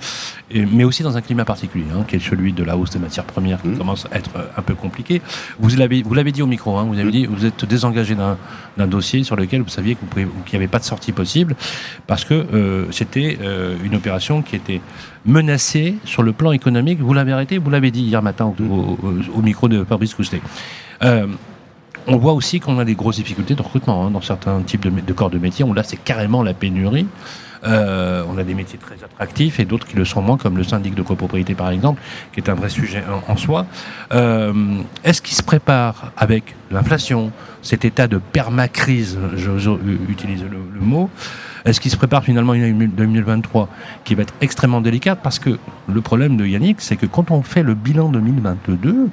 mais 0.54 0.84
aussi 0.84 1.04
dans 1.04 1.18
un 1.18 1.22
climat 1.22 1.46
particulier, 1.46 1.86
hein, 1.94 2.04
qui 2.08 2.16
est 2.16 2.20
celui 2.20 2.54
de 2.54 2.64
la 2.64 2.78
hausse 2.78 2.92
des 2.92 3.00
matières 3.00 3.26
premières 3.26 3.62
qui 3.62 3.70
mmh. 3.70 3.78
commence 3.78 4.08
à 4.12 4.18
être 4.18 4.32
euh, 4.36 4.48
un 4.58 4.62
peu 4.62 4.76
compliqué. 4.76 5.22
Vous 5.60 5.70
l'avez, 5.76 6.04
vous 6.04 6.14
l'avez 6.14 6.32
dit 6.32 6.42
au 6.42 6.48
micro, 6.48 6.78
hein, 6.78 6.86
vous 6.86 6.96
avez 6.96 7.06
mmh. 7.06 7.12
dit, 7.12 7.26
vous 7.26 7.46
êtes 7.46 7.66
désengagé 7.66 8.16
d'un 8.16 8.88
dossier 8.88 9.24
sur 9.24 9.36
lequel 9.36 9.62
vous 9.62 9.70
saviez 9.70 9.98
qu'il 10.16 10.28
n'y 10.52 10.56
avait 10.56 10.68
pas 10.68 10.80
de 10.80 10.84
sortie 10.84 11.12
possible, 11.12 11.56
parce 12.08 12.26
que 12.26 12.34
euh, 12.34 12.86
c'était 12.92 13.38
euh, 13.42 13.76
une 13.84 13.96
opération 13.96 14.42
qui 14.42 14.56
était 14.56 14.82
menacée 15.26 15.96
sur 16.06 16.24
le 16.24 16.34
plan 16.34 16.52
économique. 16.52 17.00
Vous 17.00 17.14
l'avez 17.14 17.32
arrêté, 17.32 17.58
vous 17.58 17.70
l'avez 17.70 17.92
dit 17.92 18.02
hier 18.02 18.22
matin 18.22 18.46
au, 18.46 18.64
mmh. 18.64 19.44
micro 19.44 19.68
de 19.68 19.84
Fabrice 19.84 20.14
Coustet. 20.14 20.42
on 22.08 22.18
voit 22.18 22.34
aussi 22.34 22.60
qu'on 22.60 22.80
a 22.80 22.86
des 22.86 22.96
grosses 22.96 23.18
difficultés 23.18 23.54
de 23.56 23.62
recrutement 23.62 24.06
hein, 24.06 24.12
dans 24.12 24.22
certains 24.22 24.62
types 24.62 24.84
de, 24.84 24.90
de 24.90 25.14
corps 25.14 25.30
de 25.30 25.38
métier, 25.38 25.64
où 25.64 25.74
là 25.74 25.84
c'est 25.84 25.98
carrément 25.98 26.44
la 26.44 26.54
pénurie. 26.54 27.06
Euh, 27.64 28.24
on 28.28 28.38
a 28.38 28.44
des 28.44 28.54
métiers 28.54 28.80
très 28.80 28.96
attractifs 29.04 29.60
et 29.60 29.66
d'autres 29.66 29.86
qui 29.88 29.96
le 29.96 30.06
sont 30.06 30.22
moins, 30.22 30.38
comme 30.38 30.58
le 30.58 30.64
syndic 30.64 30.96
de 30.96 31.02
copropriété 31.02 31.54
par 31.54 31.70
exemple, 31.70 32.02
qui 32.34 32.40
est 32.40 32.50
un 32.50 32.56
vrai 32.56 32.70
sujet 32.70 33.04
en, 33.28 33.38
soi. 33.38 33.66
Euh, 34.14 34.82
est-ce 35.04 35.22
qu'il 35.22 35.36
se 35.36 35.44
prépare 35.44 36.12
avec 36.18 36.56
l'inflation, 36.72 37.32
cet 37.62 37.86
état 37.86 38.08
de 38.08 38.18
permacrise, 38.18 39.18
j'ose 39.36 39.70
utiliser 40.10 40.46
le, 40.50 40.80
mot, 40.80 41.10
est-ce 41.66 41.80
qu'il 41.80 41.92
se 41.92 41.98
prépare 41.98 42.24
finalement 42.24 42.56
une 42.56 42.88
2023 42.88 43.70
qui 44.04 44.16
va 44.16 44.24
être 44.24 44.34
extrêmement 44.42 44.82
délicate? 44.82 45.20
Parce 45.22 45.38
que 45.38 45.60
le 45.88 46.02
problème 46.02 46.38
de 46.38 46.46
Yannick, 46.46 46.82
c'est 46.82 46.96
que 46.96 47.06
quand 47.06 47.30
on 47.30 47.44
fait 47.44 47.62
le 47.62 47.76
bilan 47.76 48.10
2022, 48.10 49.10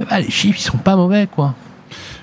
eh 0.00 0.04
ben, 0.04 0.18
les 0.18 0.30
chiffres 0.30 0.58
ils 0.58 0.62
sont 0.62 0.78
pas 0.78 0.96
mauvais, 0.96 1.26
quoi. 1.26 1.54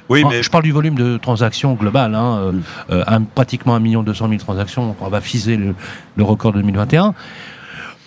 Oui, 0.09 0.23
mais... 0.29 0.43
Je 0.43 0.49
parle 0.49 0.63
du 0.63 0.71
volume 0.71 0.95
de 0.95 1.17
transactions 1.17 1.73
global, 1.73 2.15
hein, 2.15 2.51
euh, 2.89 3.01
euh, 3.09 3.19
pratiquement 3.35 3.75
1 3.75 3.79
million 3.79 4.03
200 4.03 4.29
000 4.29 4.39
transactions, 4.39 4.95
on 4.99 5.09
va 5.09 5.21
fiser 5.21 5.57
le, 5.57 6.23
record 6.23 6.53
de 6.53 6.59
2021. 6.59 7.13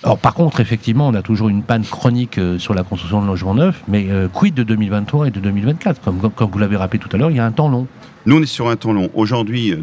Alors 0.03 0.19
par 0.19 0.33
contre, 0.33 0.61
effectivement, 0.61 1.09
on 1.09 1.15
a 1.15 1.21
toujours 1.21 1.51
une 1.51 1.63
panne 1.63 1.85
chronique 1.85 2.39
euh, 2.39 2.59
sur 2.59 2.73
la 2.73 2.83
construction 2.83 3.21
de 3.21 3.27
logements 3.27 3.55
neufs, 3.55 3.83
mais 3.87 4.09
quid 4.33 4.55
de 4.55 4.63
2023 4.63 5.29
et 5.29 5.31
de 5.31 5.41
2024 5.41 6.01
comme, 6.01 6.31
comme 6.31 6.51
vous 6.51 6.59
l'avez 6.59 6.77
rappelé 6.77 6.99
tout 6.99 7.15
à 7.15 7.19
l'heure, 7.19 7.31
il 7.31 7.37
y 7.37 7.41
a 7.41 7.45
un 7.45 7.53
temps 7.53 7.69
long. 7.69 7.87
Nous, 8.27 8.39
on 8.39 8.43
est 8.43 8.47
sur 8.47 8.69
un 8.69 8.77
temps 8.77 8.93
long. 8.93 9.11
Aujourd'hui, 9.15 9.75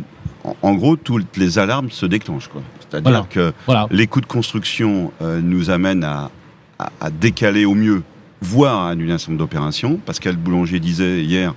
en, 0.62 0.74
gros, 0.76 0.96
toutes 0.96 1.38
les 1.38 1.60
alarmes 1.60 1.90
se 1.92 2.06
déclenchent. 2.06 2.50
C'est-à-dire 2.90 3.28
que 3.30 3.54
les 3.92 4.08
coûts 4.08 4.22
de 4.22 4.28
construction 4.28 5.12
nous 5.22 5.70
amènent 5.70 6.04
à, 6.04 6.32
à, 6.80 7.10
décaler 7.10 7.66
au 7.66 7.76
mieux, 7.76 8.04
voire 8.42 8.86
à 8.86 8.92
annuler 8.92 9.14
un 9.14 9.18
certain 9.18 9.34
nombre 9.34 9.44
d'opérations. 9.44 10.00
Pascal 10.04 10.36
Boulanger 10.36 10.80
disait 10.80 11.24
hier 11.24 11.54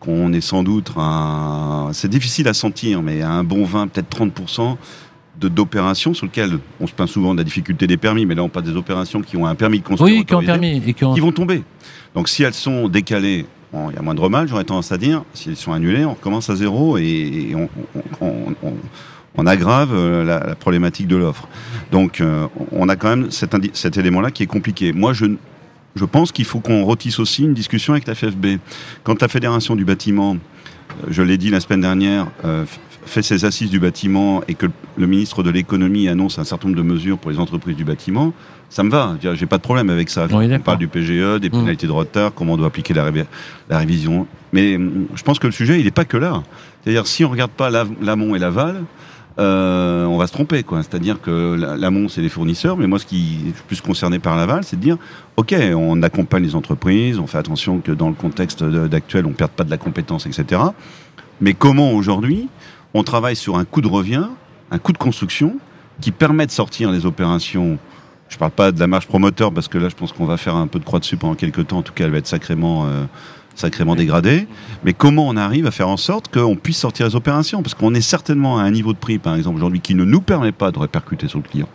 qu'on 0.00 0.32
est 0.32 0.40
sans 0.40 0.62
doute 0.62 0.90
un... 0.96 1.90
C'est 1.92 2.08
difficile 2.08 2.48
à 2.48 2.54
sentir, 2.54 3.02
mais 3.02 3.22
un 3.22 3.44
bon 3.44 3.64
20, 3.64 3.88
peut-être 3.88 4.18
30% 4.18 4.76
d'opérations 5.48 6.12
sur 6.12 6.26
lesquelles 6.26 6.58
on 6.80 6.86
se 6.86 6.92
plaint 6.92 7.08
souvent 7.08 7.32
de 7.32 7.38
la 7.38 7.44
difficulté 7.44 7.86
des 7.86 7.96
permis, 7.96 8.26
mais 8.26 8.34
là 8.34 8.42
on 8.42 8.48
parle 8.48 8.66
des 8.66 8.76
opérations 8.76 9.22
qui 9.22 9.36
ont 9.36 9.46
un 9.46 9.54
permis 9.54 9.80
de 9.80 9.84
construire 9.84 10.18
oui, 10.18 10.24
qui, 10.24 10.34
ont 10.34 10.42
permis 10.42 10.82
et 10.86 10.92
qui, 10.92 11.04
vont 11.20 11.32
tomber. 11.32 11.62
Donc 12.14 12.28
si 12.28 12.42
elles 12.42 12.54
sont 12.54 12.88
décalées, 12.88 13.46
il 13.72 13.94
y 13.94 13.98
a 13.98 14.02
moindre 14.02 14.28
mal, 14.28 14.48
j'aurais 14.48 14.64
tendance 14.64 14.92
à 14.92 14.98
dire. 14.98 15.22
Si 15.32 15.48
elles 15.48 15.56
sont 15.56 15.72
annulées, 15.72 16.04
on 16.04 16.14
recommence 16.14 16.50
à 16.50 16.56
zéro 16.56 16.98
et, 16.98 17.54
on, 18.20 19.46
aggrave 19.46 19.94
euh, 19.94 20.22
la, 20.22 20.54
problématique 20.54 21.06
de 21.06 21.16
l'offre. 21.16 21.48
Donc 21.92 22.20
euh, 22.20 22.46
on 22.72 22.90
a 22.90 22.96
quand 22.96 23.08
même 23.08 23.30
cet, 23.30 23.56
cet 23.74 23.96
élément-là 23.96 24.30
qui 24.30 24.42
est 24.42 24.46
compliqué. 24.46 24.92
Moi, 24.92 25.14
je, 25.14 25.24
je 25.96 26.04
pense 26.04 26.32
qu'il 26.32 26.44
faut 26.44 26.60
qu'on 26.60 26.84
rôtisse 26.84 27.18
aussi 27.18 27.44
une 27.44 27.54
discussion 27.54 27.92
avec 27.92 28.06
la 28.06 28.14
FFB. 28.14 28.58
Quand 29.02 29.20
la 29.20 29.28
Fédération 29.28 29.76
du 29.76 29.84
bâtiment, 29.84 30.34
euh, 30.34 31.06
je 31.08 31.22
l'ai 31.22 31.38
dit 31.38 31.50
la 31.50 31.60
semaine 31.60 31.80
dernière, 31.80 32.28
euh, 32.44 32.64
fait 33.06 33.22
ses 33.22 33.44
assises 33.44 33.70
du 33.70 33.80
bâtiment 33.80 34.42
et 34.46 34.54
que 34.54 34.66
le 34.96 35.06
ministre 35.06 35.42
de 35.42 35.50
l'économie 35.50 36.08
annonce 36.08 36.38
un 36.38 36.44
certain 36.44 36.68
nombre 36.68 36.78
de 36.78 36.86
mesures 36.86 37.18
pour 37.18 37.30
les 37.30 37.38
entreprises 37.38 37.76
du 37.76 37.84
bâtiment, 37.84 38.32
ça 38.68 38.82
me 38.84 38.90
va. 38.90 39.16
J'ai 39.20 39.46
pas 39.46 39.56
de 39.56 39.62
problème 39.62 39.90
avec 39.90 40.10
ça. 40.10 40.28
on 40.30 40.58
parle 40.60 40.78
du 40.78 40.86
PGE, 40.86 41.40
des 41.40 41.48
mmh. 41.48 41.50
pénalités 41.50 41.86
de 41.86 41.92
retard, 41.92 42.32
comment 42.34 42.52
on 42.52 42.56
doit 42.56 42.68
appliquer 42.68 42.94
la, 42.94 43.10
la 43.68 43.78
révision. 43.78 44.26
Mais 44.52 44.76
hum, 44.76 45.06
je 45.14 45.22
pense 45.22 45.38
que 45.38 45.46
le 45.46 45.52
sujet, 45.52 45.80
il 45.80 45.84
n'est 45.84 45.90
pas 45.90 46.04
que 46.04 46.16
là. 46.16 46.42
C'est-à-dire, 46.82 47.06
si 47.06 47.24
on 47.24 47.30
regarde 47.30 47.50
pas 47.50 47.70
l'amont 47.70 48.34
et 48.36 48.38
l'aval, 48.38 48.84
euh, 49.40 50.04
on 50.04 50.18
va 50.18 50.26
se 50.26 50.32
tromper, 50.32 50.62
quoi. 50.62 50.82
C'est-à-dire 50.82 51.20
que 51.20 51.54
l'amont, 51.78 52.08
c'est 52.08 52.20
les 52.20 52.28
fournisseurs, 52.28 52.76
mais 52.76 52.86
moi, 52.86 52.98
ce 52.98 53.06
qui 53.06 53.38
est 53.48 53.62
plus 53.66 53.80
concerné 53.80 54.18
par 54.18 54.36
l'aval, 54.36 54.64
c'est 54.64 54.76
de 54.76 54.82
dire, 54.82 54.98
ok, 55.36 55.54
on 55.74 56.02
accompagne 56.02 56.42
les 56.42 56.54
entreprises, 56.54 57.18
on 57.18 57.26
fait 57.26 57.38
attention 57.38 57.80
que 57.80 57.92
dans 57.92 58.08
le 58.08 58.14
contexte 58.14 58.62
d'actuel, 58.62 59.24
on 59.24 59.30
ne 59.30 59.34
perde 59.34 59.52
pas 59.52 59.64
de 59.64 59.70
la 59.70 59.78
compétence, 59.78 60.26
etc. 60.26 60.60
Mais 61.40 61.54
comment 61.54 61.92
aujourd'hui, 61.92 62.48
on 62.92 63.02
travaille 63.02 63.36
sur 63.36 63.56
un 63.56 63.64
coût 63.64 63.80
de 63.80 63.88
revient, 63.88 64.26
un 64.70 64.78
coût 64.78 64.92
de 64.92 64.98
construction, 64.98 65.56
qui 66.02 66.10
permet 66.10 66.46
de 66.46 66.52
sortir 66.52 66.90
les 66.90 67.06
opérations? 67.06 67.78
Je 68.28 68.36
parle 68.36 68.52
pas 68.52 68.72
de 68.72 68.78
la 68.78 68.86
marge 68.86 69.06
promoteur 69.06 69.52
parce 69.52 69.68
que 69.68 69.78
là, 69.78 69.88
je 69.88 69.96
pense 69.96 70.12
qu'on 70.12 70.26
va 70.26 70.36
faire 70.36 70.54
un 70.54 70.66
peu 70.66 70.78
de 70.78 70.84
croix 70.84 71.00
dessus 71.00 71.16
pendant 71.16 71.34
quelques 71.34 71.66
temps. 71.66 71.78
En 71.78 71.82
tout 71.82 71.92
cas, 71.92 72.04
elle 72.04 72.12
va 72.12 72.18
être 72.18 72.26
sacrément 72.26 72.86
euh, 72.86 73.04
sacrément 73.54 73.94
dégradé. 73.94 74.46
Mais 74.84 74.92
comment 74.92 75.28
on 75.28 75.36
arrive 75.36 75.66
à 75.66 75.70
faire 75.70 75.88
en 75.88 75.96
sorte 75.96 76.32
qu'on 76.32 76.56
puisse 76.56 76.78
sortir 76.78 77.06
les 77.06 77.16
opérations? 77.16 77.62
Parce 77.62 77.74
qu'on 77.74 77.94
est 77.94 78.00
certainement 78.00 78.58
à 78.58 78.62
un 78.62 78.70
niveau 78.70 78.92
de 78.92 78.98
prix, 78.98 79.18
par 79.18 79.34
exemple, 79.34 79.56
aujourd'hui, 79.56 79.80
qui 79.80 79.94
ne 79.94 80.04
nous 80.04 80.20
permet 80.20 80.52
pas 80.52 80.70
de 80.70 80.78
répercuter 80.78 81.28
sur 81.28 81.38
le 81.38 81.44
client. 81.48 81.68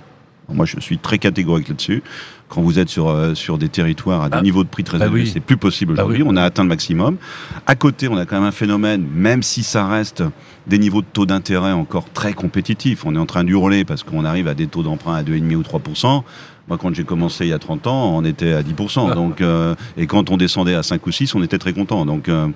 Moi, 0.49 0.65
je 0.65 0.79
suis 0.79 0.97
très 0.97 1.17
catégorique 1.17 1.69
là-dessus. 1.69 2.03
Quand 2.49 2.61
vous 2.61 2.77
êtes 2.77 2.89
sur, 2.89 3.09
euh, 3.09 3.33
sur 3.33 3.57
des 3.57 3.69
territoires 3.69 4.21
à 4.21 4.29
des 4.29 4.37
ah. 4.37 4.41
niveaux 4.41 4.63
de 4.63 4.69
prix 4.69 4.83
très 4.83 4.99
bah 4.99 5.07
élevés, 5.07 5.25
c'est 5.25 5.39
plus 5.39 5.57
possible 5.57 5.95
bah 5.95 6.03
aujourd'hui. 6.03 6.23
On 6.25 6.35
a 6.35 6.43
atteint 6.43 6.63
le 6.63 6.69
maximum. 6.69 7.17
À 7.65 7.75
côté, 7.75 8.07
on 8.07 8.17
a 8.17 8.25
quand 8.25 8.35
même 8.35 8.47
un 8.47 8.51
phénomène, 8.51 9.05
même 9.13 9.41
si 9.41 9.63
ça 9.63 9.87
reste 9.87 10.23
des 10.67 10.77
niveaux 10.77 11.01
de 11.01 11.07
taux 11.11 11.25
d'intérêt 11.25 11.71
encore 11.71 12.11
très 12.11 12.33
compétitifs. 12.33 13.05
On 13.05 13.15
est 13.15 13.19
en 13.19 13.25
train 13.25 13.43
d'hurler 13.43 13.85
parce 13.85 14.03
qu'on 14.03 14.25
arrive 14.25 14.47
à 14.47 14.53
des 14.53 14.67
taux 14.67 14.83
d'emprunt 14.83 15.15
à 15.15 15.23
2,5 15.23 15.55
ou 15.55 15.61
3% 15.61 16.23
moi, 16.67 16.79
quand 16.79 16.93
j'ai 16.95 17.03
commencé 17.03 17.45
il 17.45 17.49
y 17.49 17.53
a 17.53 17.59
30 17.59 17.85
ans, 17.87 18.15
on 18.15 18.25
était 18.25 18.53
à 18.53 18.63
10%. 18.63 19.13
Donc, 19.13 19.41
euh, 19.41 19.75
et 19.97 20.07
quand 20.07 20.31
on 20.31 20.37
descendait 20.37 20.73
à 20.73 20.81
5 20.81 21.05
ou 21.05 21.11
6, 21.11 21.35
on 21.35 21.43
était 21.43 21.59
très 21.59 21.73
content. 21.73 22.05
Donc, 22.05 22.27
euh, 22.27 22.47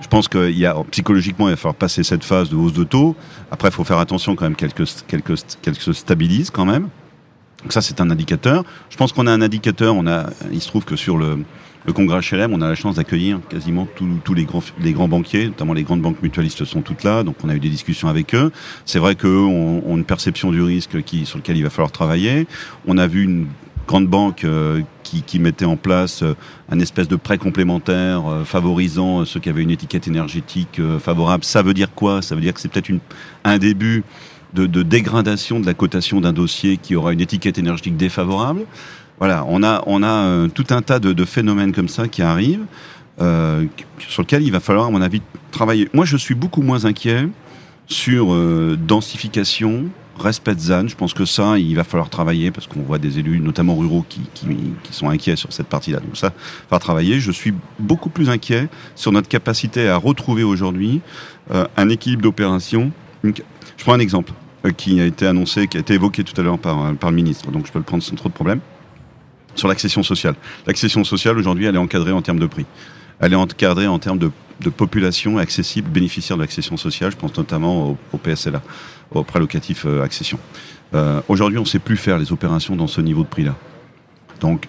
je 0.00 0.06
pense 0.06 0.28
qu'il 0.28 0.56
y 0.56 0.64
a, 0.64 0.76
psychologiquement, 0.92 1.48
il 1.48 1.52
va 1.52 1.56
falloir 1.56 1.74
passer 1.74 2.04
cette 2.04 2.22
phase 2.22 2.50
de 2.50 2.56
hausse 2.56 2.72
de 2.72 2.84
taux. 2.84 3.16
Après, 3.50 3.68
il 3.68 3.72
faut 3.72 3.84
faire 3.84 3.98
attention 3.98 4.36
quand 4.36 4.44
même 4.44 4.54
qu'elle 4.54 5.74
se 5.74 5.92
stabilise 5.92 6.50
quand 6.50 6.64
même. 6.64 6.88
Donc 7.62 7.72
ça, 7.72 7.80
c'est 7.80 8.00
un 8.00 8.10
indicateur. 8.10 8.64
Je 8.90 8.96
pense 8.96 9.12
qu'on 9.12 9.26
a 9.26 9.32
un 9.32 9.42
indicateur. 9.42 9.94
On 9.96 10.06
a, 10.06 10.30
il 10.52 10.60
se 10.60 10.68
trouve 10.68 10.84
que 10.84 10.96
sur 10.96 11.18
le, 11.18 11.38
le 11.86 11.92
congrès 11.92 12.20
HLM, 12.20 12.52
on 12.52 12.60
a 12.60 12.68
la 12.68 12.74
chance 12.74 12.96
d'accueillir 12.96 13.40
quasiment 13.48 13.88
tous 14.24 14.34
les 14.34 14.44
grands, 14.44 14.62
les 14.80 14.92
grands 14.92 15.08
banquiers, 15.08 15.46
notamment 15.46 15.72
les 15.72 15.82
grandes 15.82 16.02
banques 16.02 16.22
mutualistes 16.22 16.64
sont 16.64 16.82
toutes 16.82 17.02
là, 17.02 17.22
donc 17.22 17.36
on 17.42 17.48
a 17.48 17.54
eu 17.54 17.60
des 17.60 17.68
discussions 17.68 18.08
avec 18.08 18.34
eux. 18.34 18.52
C'est 18.84 18.98
vrai 18.98 19.14
qu'eux 19.14 19.44
ont, 19.44 19.82
ont, 19.86 19.96
une 19.96 20.04
perception 20.04 20.52
du 20.52 20.62
risque 20.62 21.02
qui, 21.02 21.26
sur 21.26 21.38
lequel 21.38 21.56
il 21.56 21.62
va 21.62 21.70
falloir 21.70 21.90
travailler. 21.90 22.46
On 22.86 22.98
a 22.98 23.06
vu 23.06 23.24
une 23.24 23.46
grande 23.88 24.06
banque 24.06 24.44
euh, 24.44 24.82
qui, 25.02 25.22
qui, 25.22 25.38
mettait 25.40 25.64
en 25.64 25.76
place 25.76 26.22
euh, 26.22 26.34
un 26.70 26.78
espèce 26.78 27.08
de 27.08 27.16
prêt 27.16 27.38
complémentaire 27.38 28.30
euh, 28.30 28.44
favorisant 28.44 29.24
ceux 29.24 29.40
qui 29.40 29.48
avaient 29.48 29.62
une 29.62 29.70
étiquette 29.70 30.06
énergétique 30.06 30.80
favorable. 31.00 31.42
Ça 31.42 31.62
veut 31.62 31.74
dire 31.74 31.92
quoi? 31.94 32.20
Ça 32.20 32.34
veut 32.34 32.42
dire 32.42 32.52
que 32.52 32.60
c'est 32.60 32.68
peut-être 32.68 32.90
un 33.44 33.58
début 33.58 34.04
de, 34.54 34.82
dégradation 34.82 35.60
de 35.60 35.66
la 35.66 35.74
cotation 35.74 36.20
d'un 36.20 36.32
dossier 36.32 36.76
qui 36.76 36.96
aura 36.96 37.12
une 37.12 37.20
étiquette 37.20 37.58
énergétique 37.58 37.96
défavorable. 37.96 38.64
Voilà, 39.18 39.44
on 39.48 39.62
a, 39.62 39.82
on 39.86 40.02
a 40.02 40.06
euh, 40.06 40.48
tout 40.48 40.66
un 40.70 40.80
tas 40.80 41.00
de, 41.00 41.24
phénomènes 41.24 41.72
comme 41.72 41.88
ça 41.88 42.08
qui 42.08 42.22
arrivent, 42.22 42.64
euh, 43.20 43.64
sur 43.98 44.22
lesquels 44.22 44.42
il 44.42 44.52
va 44.52 44.60
falloir, 44.60 44.86
à 44.86 44.90
mon 44.90 45.02
avis, 45.02 45.22
travailler. 45.50 45.88
Moi, 45.92 46.04
je 46.04 46.16
suis 46.16 46.34
beaucoup 46.34 46.62
moins 46.62 46.84
inquiet 46.84 47.28
sur 47.88 48.32
euh, 48.32 48.78
densification, 48.80 49.86
respect 50.18 50.54
de 50.54 50.60
ZAN. 50.60 50.86
Je 50.86 50.94
pense 50.94 51.14
que 51.14 51.24
ça, 51.24 51.58
il 51.58 51.74
va 51.74 51.82
falloir 51.82 52.10
travailler 52.10 52.52
parce 52.52 52.68
qu'on 52.68 52.82
voit 52.82 52.98
des 52.98 53.18
élus, 53.18 53.40
notamment 53.40 53.76
ruraux, 53.76 54.04
qui, 54.08 54.20
qui, 54.34 54.46
sont 54.92 55.08
inquiets 55.08 55.36
sur 55.36 55.52
cette 55.52 55.66
partie-là. 55.66 55.98
Donc 55.98 56.16
ça, 56.16 56.32
va 56.70 56.78
travailler. 56.78 57.18
Je 57.18 57.32
suis 57.32 57.54
beaucoup 57.80 58.10
plus 58.10 58.30
inquiet 58.30 58.68
sur 58.94 59.10
notre 59.10 59.28
capacité 59.28 59.88
à 59.88 59.96
retrouver 59.96 60.44
aujourd'hui 60.44 61.00
un 61.50 61.88
équilibre 61.88 62.22
d'opération. 62.22 62.92
Je 63.78 63.84
prends 63.84 63.94
un 63.94 64.00
exemple 64.00 64.32
euh, 64.66 64.72
qui 64.72 65.00
a 65.00 65.06
été 65.06 65.26
annoncé, 65.26 65.66
qui 65.68 65.78
a 65.78 65.80
été 65.80 65.94
évoqué 65.94 66.22
tout 66.24 66.38
à 66.38 66.44
l'heure 66.44 66.58
par, 66.58 66.94
par 66.96 67.10
le 67.10 67.16
ministre, 67.16 67.50
donc 67.50 67.66
je 67.66 67.72
peux 67.72 67.78
le 67.78 67.84
prendre 67.84 68.02
sans 68.02 68.14
trop 68.14 68.28
de 68.28 68.34
problème 68.34 68.60
sur 69.58 69.68
l'accession 69.68 70.02
sociale. 70.02 70.34
L'accession 70.66 71.04
sociale, 71.04 71.36
aujourd'hui, 71.36 71.66
elle 71.66 71.74
est 71.74 71.78
encadrée 71.78 72.12
en 72.12 72.22
termes 72.22 72.38
de 72.38 72.46
prix. 72.46 72.66
Elle 73.20 73.32
est 73.32 73.36
encadrée 73.36 73.86
en 73.86 73.98
termes 73.98 74.18
de, 74.18 74.30
population 74.70 75.38
accessible, 75.38 75.88
bénéficiaire 75.88 76.36
de 76.36 76.42
l'accession 76.42 76.76
sociale. 76.76 77.10
Je 77.10 77.16
pense 77.16 77.36
notamment 77.36 77.96
au, 78.12 78.18
PSLA, 78.18 78.62
au 79.10 79.22
prêt 79.24 79.40
locatif 79.40 79.84
euh, 79.86 80.02
accession. 80.02 80.38
Euh, 80.94 81.20
aujourd'hui, 81.28 81.58
on 81.58 81.62
ne 81.62 81.66
sait 81.66 81.78
plus 81.78 81.96
faire 81.96 82.18
les 82.18 82.32
opérations 82.32 82.76
dans 82.76 82.86
ce 82.86 83.00
niveau 83.00 83.22
de 83.22 83.28
prix-là. 83.28 83.56
Donc, 84.40 84.68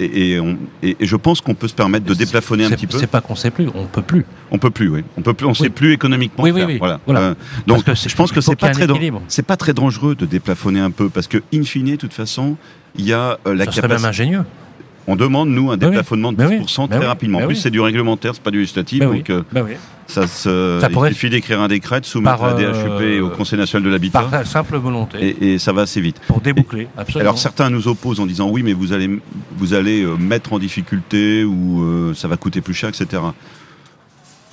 et, 0.00 0.32
et, 0.32 0.40
on- 0.40 0.58
et- 0.82 0.96
et 0.98 1.06
je 1.06 1.16
pense 1.16 1.40
qu'on 1.40 1.54
peut 1.54 1.68
se 1.68 1.74
permettre 1.74 2.06
de 2.06 2.14
déplafonner 2.14 2.64
un 2.64 2.70
petit 2.70 2.86
peu. 2.86 2.98
C'est 2.98 3.06
pas 3.06 3.20
qu'on 3.20 3.34
sait 3.36 3.50
plus, 3.50 3.68
on 3.74 3.84
peut 3.86 4.02
plus. 4.02 4.24
On 4.50 4.58
peut 4.58 4.70
plus, 4.70 4.88
oui. 4.88 5.04
On 5.16 5.22
peut 5.22 5.34
plus, 5.34 5.46
on 5.46 5.54
sait 5.54 5.70
plus 5.70 5.92
économiquement 5.92 6.42
Oui, 6.42 6.50
oui, 6.50 6.60
faire. 6.60 6.68
oui. 6.68 6.78
Voilà. 6.78 7.00
Voilà. 7.06 7.20
Euh, 7.20 7.34
donc, 7.66 7.84
je 7.86 8.14
pense 8.16 8.32
que 8.32 8.40
c'est 8.40 8.56
pas 8.56 8.70
très, 8.70 8.86
c'est 9.28 9.46
pas 9.46 9.56
très 9.56 9.72
dangereux 9.74 10.14
de 10.14 10.26
déplafonner 10.26 10.80
un 10.80 10.90
peu, 10.90 11.08
parce 11.08 11.26
que 11.28 11.38
in 11.54 11.62
fine, 11.62 11.90
de 11.92 11.96
toute 11.96 12.12
façon, 12.14 12.56
il 12.96 13.04
y 13.06 13.12
a 13.12 13.38
euh, 13.46 13.54
la 13.54 13.66
Ça 13.66 13.72
serait 13.72 13.82
même 13.88 13.98
capacité. 13.98 14.08
ingénieux. 14.08 14.44
On 15.12 15.16
demande 15.16 15.48
nous 15.50 15.70
un 15.70 15.74
oui. 15.74 15.78
déplafonnement 15.80 16.32
de 16.32 16.36
Ben 16.38 16.46
oui. 16.48 16.58
10% 16.60 16.82
Ben 16.82 16.88
très 16.88 16.98
oui. 17.00 17.06
rapidement. 17.06 17.38
En 17.38 17.46
plus, 17.46 17.56
c'est 17.56 17.70
du 17.70 17.80
réglementaire, 17.80 18.32
c'est 18.34 18.42
pas 18.42 18.50
du 18.52 18.58
législatif, 18.60 19.00
donc 19.00 19.28
euh, 19.30 19.42
ça 20.06 20.26
se. 20.26 20.78
Ça 20.80 20.86
il 20.88 20.92
pourrait- 20.92 21.12
suffit 21.12 21.30
d'écrire 21.30 21.60
un 21.60 21.68
décret, 21.68 22.00
de 22.00 22.06
soumettre 22.06 22.42
à 22.44 22.54
la 22.54 22.54
DHUP 22.54 23.00
et 23.02 23.18
euh, 23.18 23.22
au 23.26 23.28
Conseil 23.30 23.58
national 23.58 23.84
de 23.84 23.90
l'habitat, 23.90 24.22
Par 24.22 24.46
simple 24.46 24.76
volonté, 24.76 25.18
et, 25.20 25.54
et 25.54 25.58
ça 25.58 25.72
va 25.72 25.82
assez 25.82 26.00
vite. 26.00 26.20
pour 26.28 26.40
déboucler, 26.40 26.86
absolument. 26.96 27.28
Alors 27.30 27.38
certains 27.38 27.70
nous 27.70 27.88
opposent 27.88 28.20
en 28.20 28.26
disant 28.26 28.48
oui, 28.50 28.62
mais 28.62 28.72
vous 28.72 28.92
allez 28.92 29.10
vous 29.56 29.74
allez 29.74 30.02
euh, 30.02 30.16
mettre 30.16 30.52
en 30.52 30.58
difficulté 30.58 31.44
ou 31.44 32.12
ça 32.14 32.28
va 32.28 32.36
coûter 32.36 32.60
plus 32.60 32.74
cher, 32.74 32.88
etc. 32.90 33.20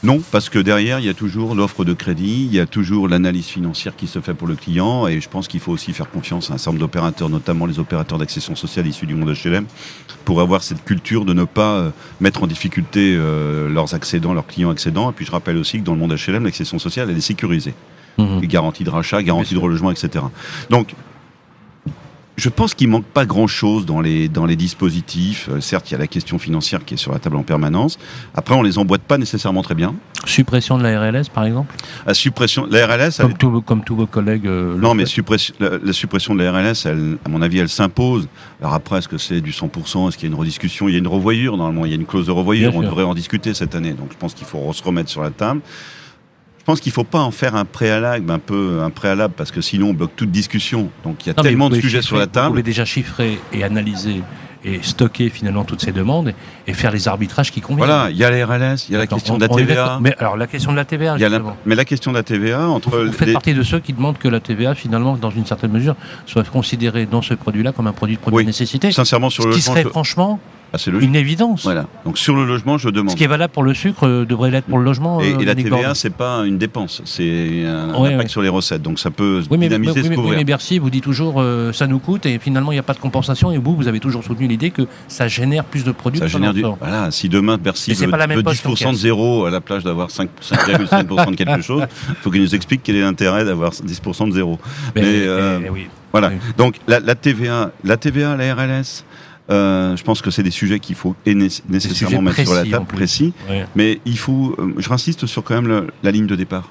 Non, 0.08 0.22
parce 0.32 0.48
que 0.48 0.58
derrière, 0.58 1.00
il 1.00 1.06
y 1.06 1.10
a 1.10 1.14
toujours 1.14 1.54
l'offre 1.54 1.84
de 1.84 1.92
crédit, 1.92 2.46
il 2.46 2.56
y 2.56 2.62
a 2.62 2.66
toujours 2.66 3.10
l'analyse 3.10 3.48
financière 3.48 3.94
qui 3.94 4.08
se 4.08 4.22
fait 4.22 4.34
pour 4.34 4.48
le 4.48 4.56
client, 4.56 5.06
et 5.06 5.20
je 5.20 5.28
pense 5.28 5.50
qu'il 5.50 5.60
faut 5.60 5.74
aussi 5.74 5.92
faire 5.92 6.10
confiance 6.10 6.50
à 6.50 6.54
un 6.54 6.58
certain 6.58 6.72
nombre 6.72 6.80
d'opérateurs, 6.80 7.28
notamment 7.28 7.66
les 7.66 7.78
opérateurs 7.78 8.18
d'accession 8.18 8.56
sociale 8.56 8.88
issus 8.88 9.06
du 9.06 9.16
monde 9.16 9.36
HLM, 9.36 9.66
pour 10.24 10.40
avoir 10.40 10.64
cette 10.64 10.86
culture 10.86 11.26
de 11.26 11.34
ne 11.34 11.44
pas 11.44 11.74
euh, 11.74 11.90
mettre 12.22 12.42
en 12.44 12.48
difficulté 12.48 13.16
euh, 13.18 13.68
leurs 13.68 13.96
accédants, 13.96 14.34
leurs 14.34 14.48
clients 14.48 14.70
accédants. 14.70 15.10
Et 15.10 15.14
puis 15.14 15.26
je 15.26 15.32
rappelle 15.32 15.58
aussi 15.58 15.80
que 15.80 15.84
dans 15.84 15.94
le 15.94 16.00
monde 16.00 16.16
HLM, 16.16 16.46
l'accession 16.46 16.80
sociale, 16.80 17.10
elle 17.10 17.18
est 17.18 17.22
sécurisée 17.22 17.74
Mhm. 18.18 18.40
garantie 18.48 18.84
de 18.84 18.90
rachat, 18.90 19.22
garantie 19.22 19.54
de 19.54 19.60
relogement, 19.60 19.92
etc. 19.92 20.24
Donc, 20.70 20.94
je 22.38 22.50
pense 22.50 22.76
qu'il 22.76 22.88
manque 22.88 23.06
pas 23.06 23.26
grand-chose 23.26 23.86
dans 23.88 24.00
les 24.00 24.30
dans 24.30 24.46
les 24.46 24.56
dispositifs. 24.56 25.50
Euh, 25.52 25.60
certes, 25.60 25.90
il 25.90 25.94
y 25.94 25.96
a 25.96 25.98
la 25.98 26.06
question 26.08 26.38
financière 26.38 26.86
qui 26.86 26.94
est 26.94 26.98
sur 26.98 27.12
la 27.12 27.18
table 27.18 27.36
en 27.36 27.42
permanence. 27.44 27.98
Après, 28.36 28.54
on 28.54 28.62
les 28.62 28.78
emboîte 28.78 29.02
pas 29.02 29.18
nécessairement 29.18 29.64
très 29.64 29.74
bien. 29.74 29.96
Suppression 30.26 30.78
de 30.78 30.84
la 30.84 31.00
RLS, 31.00 31.30
par 31.34 31.46
exemple? 31.46 31.74
La 32.06 32.14
suppression, 32.14 32.68
la 32.70 32.86
RLS, 32.86 33.20
elle- 33.20 33.26
comme, 33.26 33.38
tous- 33.38 33.62
comme 33.62 33.84
tous 33.84 33.96
vos 33.96 34.06
collègues. 34.06 34.46
euh, 34.46 34.78
non, 34.78 34.94
mais 34.94 35.08
suppression, 35.08 35.56
la, 35.60 35.72
la 35.84 35.94
suppression 35.94 36.36
de 36.36 36.44
la 36.44 36.52
RLS, 36.52 36.86
elle, 36.86 37.18
à 37.26 37.30
mon 37.30 37.42
avis, 37.42 37.58
elle 37.58 37.70
s'impose. 37.70 38.28
Alors 38.62 38.76
après, 38.76 39.00
est-ce 39.00 39.08
que 39.08 39.18
c'est 39.18 39.42
du 39.42 39.52
100% 39.52 40.08
Est-ce 40.10 40.18
qu'il 40.18 40.30
y 40.30 40.32
a 40.32 40.34
une 40.34 40.40
rediscussion? 40.40 40.88
Il 40.88 40.92
y 40.92 40.96
a 40.96 41.00
une 41.00 41.08
revoyure, 41.08 41.58
normalement. 41.58 41.86
Il 41.86 41.90
y 41.90 41.94
a 41.94 41.98
une 41.98 42.06
clause 42.06 42.28
de 42.28 42.32
revoyure. 42.32 42.70
Bien 42.72 42.80
On 42.80 42.84
sûr. 42.84 42.90
devrait 42.92 43.04
en 43.06 43.16
discuter 43.16 43.56
cette 43.56 43.74
année. 43.74 43.94
Donc, 43.94 44.10
je 44.12 44.18
pense 44.18 44.36
qu'il 44.36 44.46
faut 44.46 44.72
se 44.74 44.84
remettre 44.84 45.10
sur 45.10 45.22
la 45.24 45.32
table. 45.32 45.62
Je 46.68 46.72
pense 46.74 46.82
qu'il 46.82 46.92
faut 46.92 47.06
pas 47.06 47.22
en 47.22 47.32
faire 47.32 47.56
un 47.56 47.64
préalable, 47.64 48.30
un 48.30 48.40
peu 48.40 48.82
un 48.84 48.90
préalable, 48.90 49.34
parce 49.38 49.52
que 49.52 49.62
sinon 49.62 49.92
on 49.92 49.94
bloque 49.94 50.18
toute 50.18 50.32
discussion. 50.32 50.90
Donc 51.06 51.26
il 51.26 51.28
y 51.28 51.30
a 51.30 51.34
Non, 51.38 51.42
tellement 51.44 51.70
vous 51.70 51.78
de 51.78 51.80
sujets 51.82 52.00
chiffrer- 52.00 52.06
sur 52.06 52.18
la 52.18 52.26
Vous 52.26 52.30
table. 52.32 52.50
pouvez 52.50 52.64
déjà 52.64 52.84
chiffrer 52.84 53.40
et 53.54 53.64
analyser 53.64 54.22
et 54.66 54.80
stocker 54.82 55.30
finalement 55.30 55.64
toutes 55.64 55.80
ces 55.80 55.94
demandes 55.94 56.34
et 56.68 56.74
faire 56.74 56.92
les 56.92 57.08
arbitrages 57.08 57.52
qui 57.54 57.62
conviennent. 57.62 57.88
Voilà, 57.88 58.10
il 58.12 58.18
y 58.18 58.26
a 58.26 58.30
la 58.30 58.46
RLS, 58.46 58.88
il 58.90 58.92
y 58.92 58.96
a 58.96 58.98
la 59.00 59.08
question 59.08 59.38
de 59.38 59.44
la 59.44 59.48
TVA. 59.48 60.00
Mais 60.02 60.14
alors 60.20 60.36
la 60.36 60.46
question 60.46 60.72
de 60.74 60.76
la 60.76 60.84
TVA, 60.84 61.18
la- 61.18 61.40
mais 61.66 61.76
la 61.76 61.86
question 61.86 62.12
de 62.12 62.18
la 62.18 62.24
TVA 62.24 62.68
entre 62.68 63.00
Vous 63.00 63.14
faites 63.14 63.28
les- 63.30 63.34
partie 63.34 63.54
de 63.54 63.64
ceux 63.64 63.80
qui 63.80 63.94
demandent 63.94 64.18
que 64.18 64.28
la 64.28 64.42
TVA, 64.42 64.76
finalement, 64.76 65.16
dans 65.16 65.30
une 65.32 65.46
certaine 65.46 65.72
mesure, 65.72 65.96
soit 66.26 66.44
considérée 66.50 67.06
dans 67.06 67.22
ce 67.22 67.34
produit-là 67.34 67.72
comme 67.72 67.88
un 67.88 67.94
produit 67.94 68.18
de 68.18 68.22
première 68.22 68.36
Oui. 68.40 68.46
nécessité. 68.46 68.92
sincèrement 68.92 69.30
sur 69.30 69.44
Ce 69.44 69.48
le 69.48 69.54
qui 69.56 69.62
serait 69.62 69.86
franchement 69.86 70.38
ah, 70.74 70.78
c'est 70.78 70.92
une 70.92 71.16
évidence. 71.16 71.64
Voilà. 71.64 71.86
Donc 72.06 72.18
sur 72.18 72.36
le 72.36 72.46
logement, 72.46 72.78
je 72.78 72.90
demande. 72.90 73.12
Ce 73.12 73.16
qui 73.16 73.24
est 73.24 73.28
valable 73.28 73.54
pour 73.54 73.64
le 73.64 73.74
sucre 73.74 74.06
euh, 74.08 74.26
devrait 74.26 74.52
l'être 74.52 74.66
pour 74.66 74.78
le 74.80 74.84
logement. 74.84 75.22
Et, 75.22 75.34
euh, 75.34 75.40
et 75.40 75.46
la 75.46 75.56
TVA, 75.56 75.96
c'est 75.96 76.10
pas 76.14 76.44
une 76.46 76.58
dépense, 76.58 77.02
c'est 77.06 77.64
un, 77.66 77.94
Ouais, 77.96 78.10
impact 78.14 78.24
ouais. 78.24 78.28
sur 78.28 78.42
les 78.42 78.50
recettes. 78.50 78.82
Donc 78.82 79.00
ça 79.00 79.10
peut 79.12 79.42
Oui 79.50 79.58
mais, 79.58 79.68
dynamiser, 79.68 79.92
oui, 79.94 79.98
se 79.98 80.02
mais- 80.04 80.10
oui, 80.10 80.16
couvrir. 80.16 80.38
mais 80.38 80.44
Bercy 80.44 80.80
vous 80.80 80.90
dit 80.90 81.02
toujours 81.02 81.36
euh, 81.42 81.72
ça 81.74 81.88
nous 81.88 82.00
coûte 82.00 82.26
et 82.26 82.38
finalement 82.40 82.72
il 82.72 82.76
n'y 82.76 82.80
a 82.80 82.84
pas 82.84 82.94
de 82.94 83.00
compensation 83.00 83.52
et 83.52 83.58
vous 83.58 83.76
vous 83.76 83.88
avez 83.88 84.00
toujours 84.00 84.24
soutenu 84.24 84.48
l'idée 84.48 84.72
que 84.72 84.84
ça 85.08 85.28
génère 85.28 85.64
plus 85.64 85.84
de 85.84 85.92
produits. 85.92 86.20
Ça 86.20 86.28
génère 86.28 86.54
du. 86.54 86.64
Voilà, 86.80 87.12
si 87.12 87.30
demain 87.30 87.58
Bercy 87.58 87.94
veut, 87.94 88.10
pas 88.10 88.18
la 88.18 88.28
même 88.28 88.38
veut 88.38 88.44
poche 88.44 88.62
10% 88.64 88.92
de 88.92 88.96
zéro 88.98 89.46
à 89.46 89.52
la 89.52 89.62
plage 89.62 89.84
d'avoir 89.84 90.12
5 90.12 90.30
5,5% 90.42 91.32
de 91.32 91.36
quelque 91.36 91.62
chose, 91.62 91.84
il 92.10 92.16
faut 92.22 92.32
qu'il 92.32 92.42
nous 92.42 92.56
explique 92.56 92.82
quel 92.84 92.96
est 92.98 93.02
l'intérêt 93.02 93.46
d'avoir 93.46 93.72
10% 93.72 94.28
de 94.30 94.34
zéro. 94.34 94.60
Mais, 94.96 95.02
Mais, 95.02 95.08
euh, 95.28 95.60
mais 95.62 95.70
oui. 95.70 95.88
Voilà. 96.12 96.32
Donc 96.58 96.76
la, 96.88 97.00
la 97.00 97.16
TVA, 97.16 97.72
la 97.84 97.98
TVA, 97.98 98.36
la 98.38 98.56
RLS, 98.56 99.04
euh, 99.50 99.96
je 99.96 100.04
pense 100.04 100.22
que 100.22 100.30
c'est 100.32 100.44
des 100.44 100.52
sujets 100.52 100.80
qu'il 100.80 100.96
faut 100.96 101.16
nécessairement 101.26 102.22
mettre 102.22 102.42
sur 102.44 102.54
la 102.54 102.66
table, 102.66 102.86
précis. 102.86 103.34
Ouais. 103.50 103.66
Mais 103.76 104.00
il 104.06 104.18
faut, 104.18 104.56
euh, 104.60 104.74
je 104.78 104.92
insiste 104.92 105.26
sur 105.26 105.44
quand 105.44 105.56
même 105.56 105.68
le- 105.68 105.88
la 106.04 106.12
ligne 106.12 106.28
de 106.28 106.36
départ. 106.36 106.70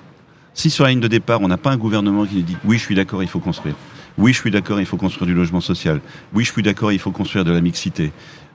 Si 0.54 0.70
sur 0.70 0.84
la 0.84 0.90
ligne 0.90 1.00
de 1.00 1.08
départ, 1.08 1.40
on 1.42 1.48
n'a 1.48 1.58
pas 1.58 1.70
un 1.70 1.76
gouvernement 1.76 2.24
qui 2.24 2.36
nous 2.36 2.42
dit 2.42 2.56
oui, 2.64 2.78
je 2.78 2.82
suis 2.82 2.94
d'accord, 2.94 3.22
il 3.22 3.28
faut 3.28 3.40
construire. 3.40 3.74
Oui, 4.18 4.32
je 4.32 4.38
suis 4.40 4.50
d'accord, 4.50 4.80
il 4.80 4.86
faut 4.86 4.96
construire 4.96 5.26
du 5.26 5.34
logement 5.34 5.60
social. 5.60 6.00
Oui, 6.32 6.44
je 6.44 6.50
suis 6.52 6.62
d'accord, 6.62 6.90
il 6.92 6.98
faut 6.98 7.10
construire 7.10 7.44
de 7.44 7.52
la 7.52 7.60
mixité. 7.60 8.12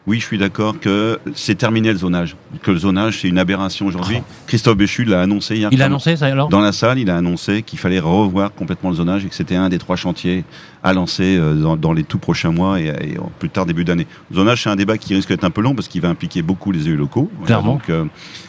Oui, 0.08 0.20
je 0.20 0.26
suis 0.26 0.40
d'accord 0.40 0.80
que 0.80 1.20
c'est 1.36 1.54
terminé 1.56 1.92
le 1.92 1.98
zonage. 1.98 2.36
Que 2.64 2.72
le 2.72 2.78
zonage, 2.80 3.20
c'est 3.22 3.28
une 3.28 3.38
aberration 3.38 3.86
aujourd'hui. 3.86 4.18
Christophe 4.48 4.76
Béchu 4.78 5.06
l'a 5.06 5.22
annoncé 5.22 5.58
hier. 5.58 5.70
Il 5.72 5.82
a 5.82 5.86
annoncé 5.86 6.16
ça 6.16 6.26
alors 6.26 6.50
dans 6.50 6.60
la 6.60 6.72
salle, 6.72 6.98
il 6.98 7.10
a 7.12 7.18
annoncé 7.18 7.62
qu'il 7.62 7.78
fallait 7.78 8.00
revoir 8.00 8.52
complètement 8.52 8.90
le 8.90 8.96
zonage 8.96 9.26
et 9.26 9.30
que 9.30 9.36
c'était 9.36 9.56
un 9.56 9.70
des 9.70 9.78
trois 9.78 9.96
chantiers 9.96 10.44
à 10.84 10.94
lancer 10.94 11.38
euh, 11.38 11.54
dans, 11.54 11.78
dans 11.78 11.94
les 11.94 12.04
tout 12.04 12.18
prochains 12.18 12.52
mois 12.52 12.80
et, 12.80 12.92
plus 13.38 13.50
tard 13.50 13.68
début 13.68 13.86
d'année. 13.86 14.08
Le 14.32 14.38
zonage, 14.38 14.64
c'est 14.64 14.70
un 14.72 14.76
débat 14.76 14.98
qui 14.98 15.14
risque 15.14 15.30
d'être 15.30 15.44
un 15.44 15.52
peu 15.52 15.62
long 15.62 15.76
parce 15.76 15.88
qu'il 15.88 16.02
va 16.02 16.10
impliquer 16.10 16.42
beaucoup 16.42 16.72
les 16.72 16.88
élus 16.88 16.98
locaux. 16.98 17.30
Clairement. 17.46 17.74
donc, 17.74 17.90
euh, 17.92 18.06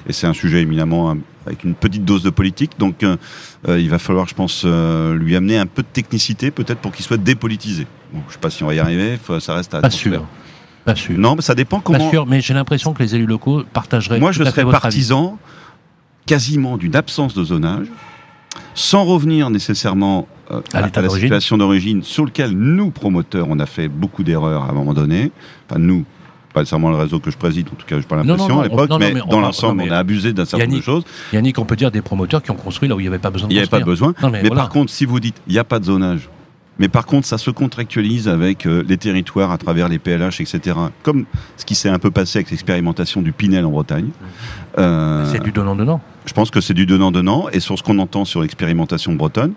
et 0.09 0.15
c'est 0.15 0.27
un 0.27 0.33
sujet 0.33 0.62
éminemment 0.62 1.15
avec 1.47 1.65
une 1.65 1.75
petite 1.75 2.05
dose 2.05 2.23
de 2.23 2.31
politique. 2.31 2.73
Donc, 2.79 3.03
euh, 3.03 3.17
euh, 3.69 3.79
il 3.79 3.91
va 3.91 3.99
falloir, 3.99 4.27
je 4.27 4.35
pense, 4.35 4.62
euh, 4.65 5.15
lui 5.15 5.37
amener 5.37 5.59
un 5.59 5.67
peu 5.67 5.83
de 5.83 5.88
technicité, 5.93 6.51
peut-être 6.51 6.79
pour 6.79 6.93
qu'il 6.93 7.05
soit 7.05 7.17
dépolitisé. 7.19 7.87
Bon, 8.12 8.21
je 8.29 8.35
sais 8.35 8.38
pas 8.41 8.51
si 8.51 8.62
on 8.65 8.69
va 8.69 8.75
y 8.75 8.79
arriver. 8.79 9.19
faut- 9.23 9.41
ça 9.41 9.55
reste 9.55 9.75
à 9.75 9.81
Pas 9.81 9.91
sûr. 9.91 10.25
Pas 10.85 10.95
sûr. 10.97 11.18
Non, 11.18 11.37
mais 11.37 11.42
ça 11.42 11.55
dépend 11.55 11.79
Pas 11.79 11.85
comment. 11.85 12.11
sûr, 12.11 12.27
mais 12.27 12.40
j'ai 12.40 12.55
l'impression 12.55 12.92
que 12.92 13.03
les 13.03 13.14
élus 13.14 13.27
locaux 13.27 13.62
partageraient. 13.73 14.18
Moi, 14.18 14.31
tout 14.31 14.38
je 14.38 14.42
à 14.42 14.47
fait 14.47 14.51
serais 14.53 14.62
avis. 14.62 14.71
partisan 14.73 15.38
quasiment 16.27 16.77
d'une 16.77 16.97
absence 16.97 17.35
de 17.35 17.45
zonage, 17.45 17.87
sans 18.75 19.05
revenir 19.05 19.51
nécessairement 19.51 20.29
euh, 20.51 20.61
À 20.73 20.79
à, 20.79 20.83
l'état 20.83 21.01
à 21.01 21.03
la 21.05 21.09
situation 21.11 21.59
d'origine, 21.59 22.03
sur 22.03 22.25
lequel 22.25 22.51
nous, 22.53 22.90
promoteurs, 22.90 23.47
on 23.49 23.59
a 23.59 23.66
fait 23.66 23.88
beaucoup 23.88 24.23
d'erreurs 24.23 24.62
à 24.64 24.71
un 24.71 24.73
moment 24.73 24.95
donné. 24.95 25.33
Enfin, 25.68 25.81
nous, 25.81 26.05
pas 26.53 26.61
nécessairement 26.61 26.90
le 26.90 26.97
réseau 26.97 27.18
que 27.18 27.31
je 27.31 27.37
préside, 27.37 27.66
en 27.68 27.75
tout 27.77 27.87
cas, 27.87 27.97
j'ai 27.97 28.07
pas 28.07 28.16
l'impression 28.16 28.61
à 28.61 28.64
l'époque, 28.64 28.90
mais, 28.99 29.14
dans 29.29 29.40
l'ensemble, 29.40 29.83
on 29.83 29.90
a 29.90 29.99
abusé 29.99 30.33
d'un 30.33 30.45
certain 30.45 30.66
nombre 30.66 30.79
de 30.79 30.83
choses. 30.83 31.05
Yannick, 31.33 31.59
on 31.59 31.64
peut 31.64 31.77
dire 31.77 31.90
des 31.90 32.03
promoteurs 32.03 32.42
qui 32.42 32.51
ont 32.51 32.57
construit 32.57 32.88
là 32.88 32.95
où 32.95 33.01
il 33.01 33.05
n'y 33.05 33.09
avait 33.09 33.18
pas 33.18 33.31
besoin 33.31 33.49
de 33.49 33.53
Il 33.53 33.57
n'y 33.57 33.61
avait 33.61 33.68
pas 33.68 33.81
besoin. 33.81 34.14
Non, 34.23 34.31
mais 34.31 34.42
mais 34.42 34.49
voilà. 34.49 34.62
par 34.62 34.71
contre, 34.71 34.92
si 34.92 35.05
vous 35.07 35.18
dites, 35.18 35.40
il 35.47 35.55
n'y 35.55 35.59
a 35.59 35.64
pas 35.64 35.79
de 35.79 35.85
zonage, 35.87 36.29
mais 36.79 36.89
par 36.89 37.07
contre, 37.07 37.27
ça 37.27 37.39
se 37.39 37.51
contractualise 37.51 38.29
avec 38.29 38.67
euh, 38.67 38.83
les 38.89 38.97
territoires 38.97 39.51
à 39.53 39.59
travers 39.59 39.89
les 39.89 39.99
PLH, 39.99 40.41
etc. 40.41 40.77
Comme 41.03 41.27
ce 41.57 41.65
qui 41.65 41.75
s'est 41.75 41.89
un 41.89 41.99
peu 41.99 42.11
passé 42.11 42.39
avec 42.39 42.51
l'expérimentation 42.51 43.23
du 43.23 43.33
Pinel 43.33 43.65
en 43.67 43.71
Bretagne. 43.71 44.09
Euh, 44.79 45.25
C'est 45.31 45.43
du 45.43 45.53
donnant-donnant. 45.53 46.01
je 46.27 46.33
pense 46.33 46.51
que 46.51 46.61
c'est 46.61 46.75
du 46.75 46.87
donnant-donnant. 46.87 47.49
Et 47.53 47.61
sur 47.61 47.79
ce 47.79 47.83
qu'on 47.83 47.99
entend 47.99 48.25
sur 48.25 48.41
l'expérimentation 48.43 49.13
bretonne, 49.15 49.53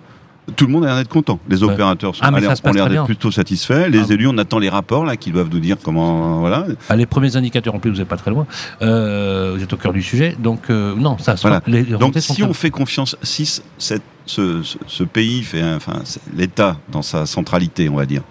tout 0.56 0.66
le 0.68 0.72
monde 0.72 0.84
a 0.84 0.88
l'air 0.88 0.96
d'être 0.98 1.10
content. 1.10 1.40
Les 1.50 1.64
opérateurs 1.64 2.16
sont, 2.16 2.22
Ah, 2.24 2.32
mais 2.32 2.38
a 2.38 2.42
l'air- 2.42 2.50
ça 2.52 2.56
se 2.58 2.68
ont 2.68 2.72
l'air 2.72 2.88
d'être 2.90 3.06
plutôt 3.06 3.32
satisfaits. 3.32 3.88
Les 3.90 4.12
Ah. 4.12 4.14
élus, 4.14 4.28
on 4.28 4.38
attend 4.38 4.60
les 4.60 4.70
rapports 4.70 5.06
là 5.06 5.18
qui 5.18 5.32
doivent 5.32 5.50
nous 5.52 5.60
dire 5.60 5.78
comment. 5.84 6.40
Voilà. 6.40 6.66
Ah, 6.90 6.96
les 6.96 7.06
premiers 7.06 7.36
indicateurs, 7.36 7.74
en 7.76 7.80
plus, 7.80 7.92
vous 7.92 7.98
n'êtes 7.98 8.08
pas 8.08 8.18
très 8.18 8.32
loin. 8.32 8.46
Euh, 8.82 9.54
vous 9.56 9.64
êtes 9.64 9.74
au 9.74 9.78
cœur 9.78 9.94
du 9.94 10.02
sujet. 10.02 10.36
Donc, 10.40 10.70
euh, 10.70 10.94
non, 10.96 11.18
ça 11.18 11.36
Voilà. 11.42 11.62
les, 11.68 11.84
les 11.84 11.98
Donc 11.98 12.14
si 12.20 12.44
on 12.44 12.54
fait 12.54 12.70
confiance, 12.70 13.16
si 13.24 13.46
cette- 13.78 14.02
ce, 14.28 14.62
ce- 14.64 14.78
ce 14.88 15.04
pays 15.04 15.44
fait, 15.44 15.64
enfin 15.76 16.02
l'État 16.36 16.78
dans 16.92 17.02
sa 17.02 17.26
centralité, 17.26 17.90
on 17.90 17.96
va 17.96 18.06
dire, 18.06 18.22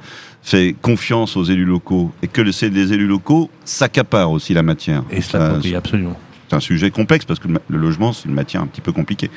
fait 0.43 0.75
confiance 0.83 1.37
aux 1.37 1.45
élus 1.45 1.65
locaux 1.65 2.13
et 2.23 2.29
que 2.29 2.41
le- 2.43 2.53
c'est 2.53 2.69
les 2.69 2.93
élus 2.93 3.07
locaux 3.07 3.51
s'accaparent 3.65 4.31
aussi 4.33 4.55
la 4.55 4.63
matière. 4.63 5.03
Et 5.11 5.21
cela, 5.21 5.45
Euh, 5.45 5.61
oui, 5.63 5.75
absolument. 5.75 6.17
c'est 6.49 6.57
un 6.57 6.61
sujet 6.61 6.91
complexe 6.91 7.25
parce 7.25 7.39
que 7.41 7.49
le 7.49 7.79
logement, 7.79 8.13
c'est 8.13 8.29
une 8.29 8.35
matière 8.35 8.61
un 8.63 8.67
petit 8.67 8.81
peu 8.81 8.93
compliquée. 8.93 9.31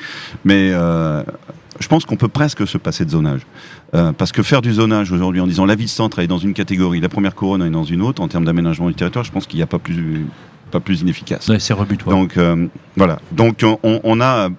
Mais 0.44 0.70
euh, 0.72 1.22
je 1.80 1.88
pense 1.88 2.04
qu'on 2.04 2.16
peut 2.16 2.28
presque 2.28 2.66
se 2.66 2.78
passer 2.78 3.04
de 3.04 3.10
zonage. 3.10 3.42
Euh, 3.94 4.12
parce 4.12 4.32
que 4.32 4.42
faire 4.42 4.62
du 4.62 4.72
zonage 4.74 5.12
aujourd'hui 5.12 5.40
en 5.40 5.46
disant 5.46 5.64
la 5.64 5.74
ville-centre 5.74 6.18
est 6.18 6.26
dans 6.26 6.38
une 6.38 6.54
catégorie, 6.54 7.00
la 7.00 7.08
première 7.08 7.34
couronne 7.34 7.62
est 7.62 7.70
dans 7.70 7.84
une 7.84 8.02
autre, 8.02 8.22
en 8.22 8.28
termes 8.28 8.44
d'aménagement 8.44 8.88
du 8.88 8.94
territoire, 8.94 9.24
je 9.24 9.32
pense 9.32 9.46
qu'il 9.46 9.58
n'y 9.58 9.62
a 9.62 9.66
pas 9.66 9.78
plus, 9.78 10.26
pas 10.70 10.80
plus 10.80 11.00
inefficace. 11.00 11.48
Ouais, 11.48 11.58
c'est 11.58 11.74
rebutoire. 11.74 12.16
Donc 12.16 12.36
euh, 12.36 12.66
voilà. 12.96 13.20
Donc 13.32 13.64
on, 13.82 14.00
on 14.02 14.20
a 14.20 14.50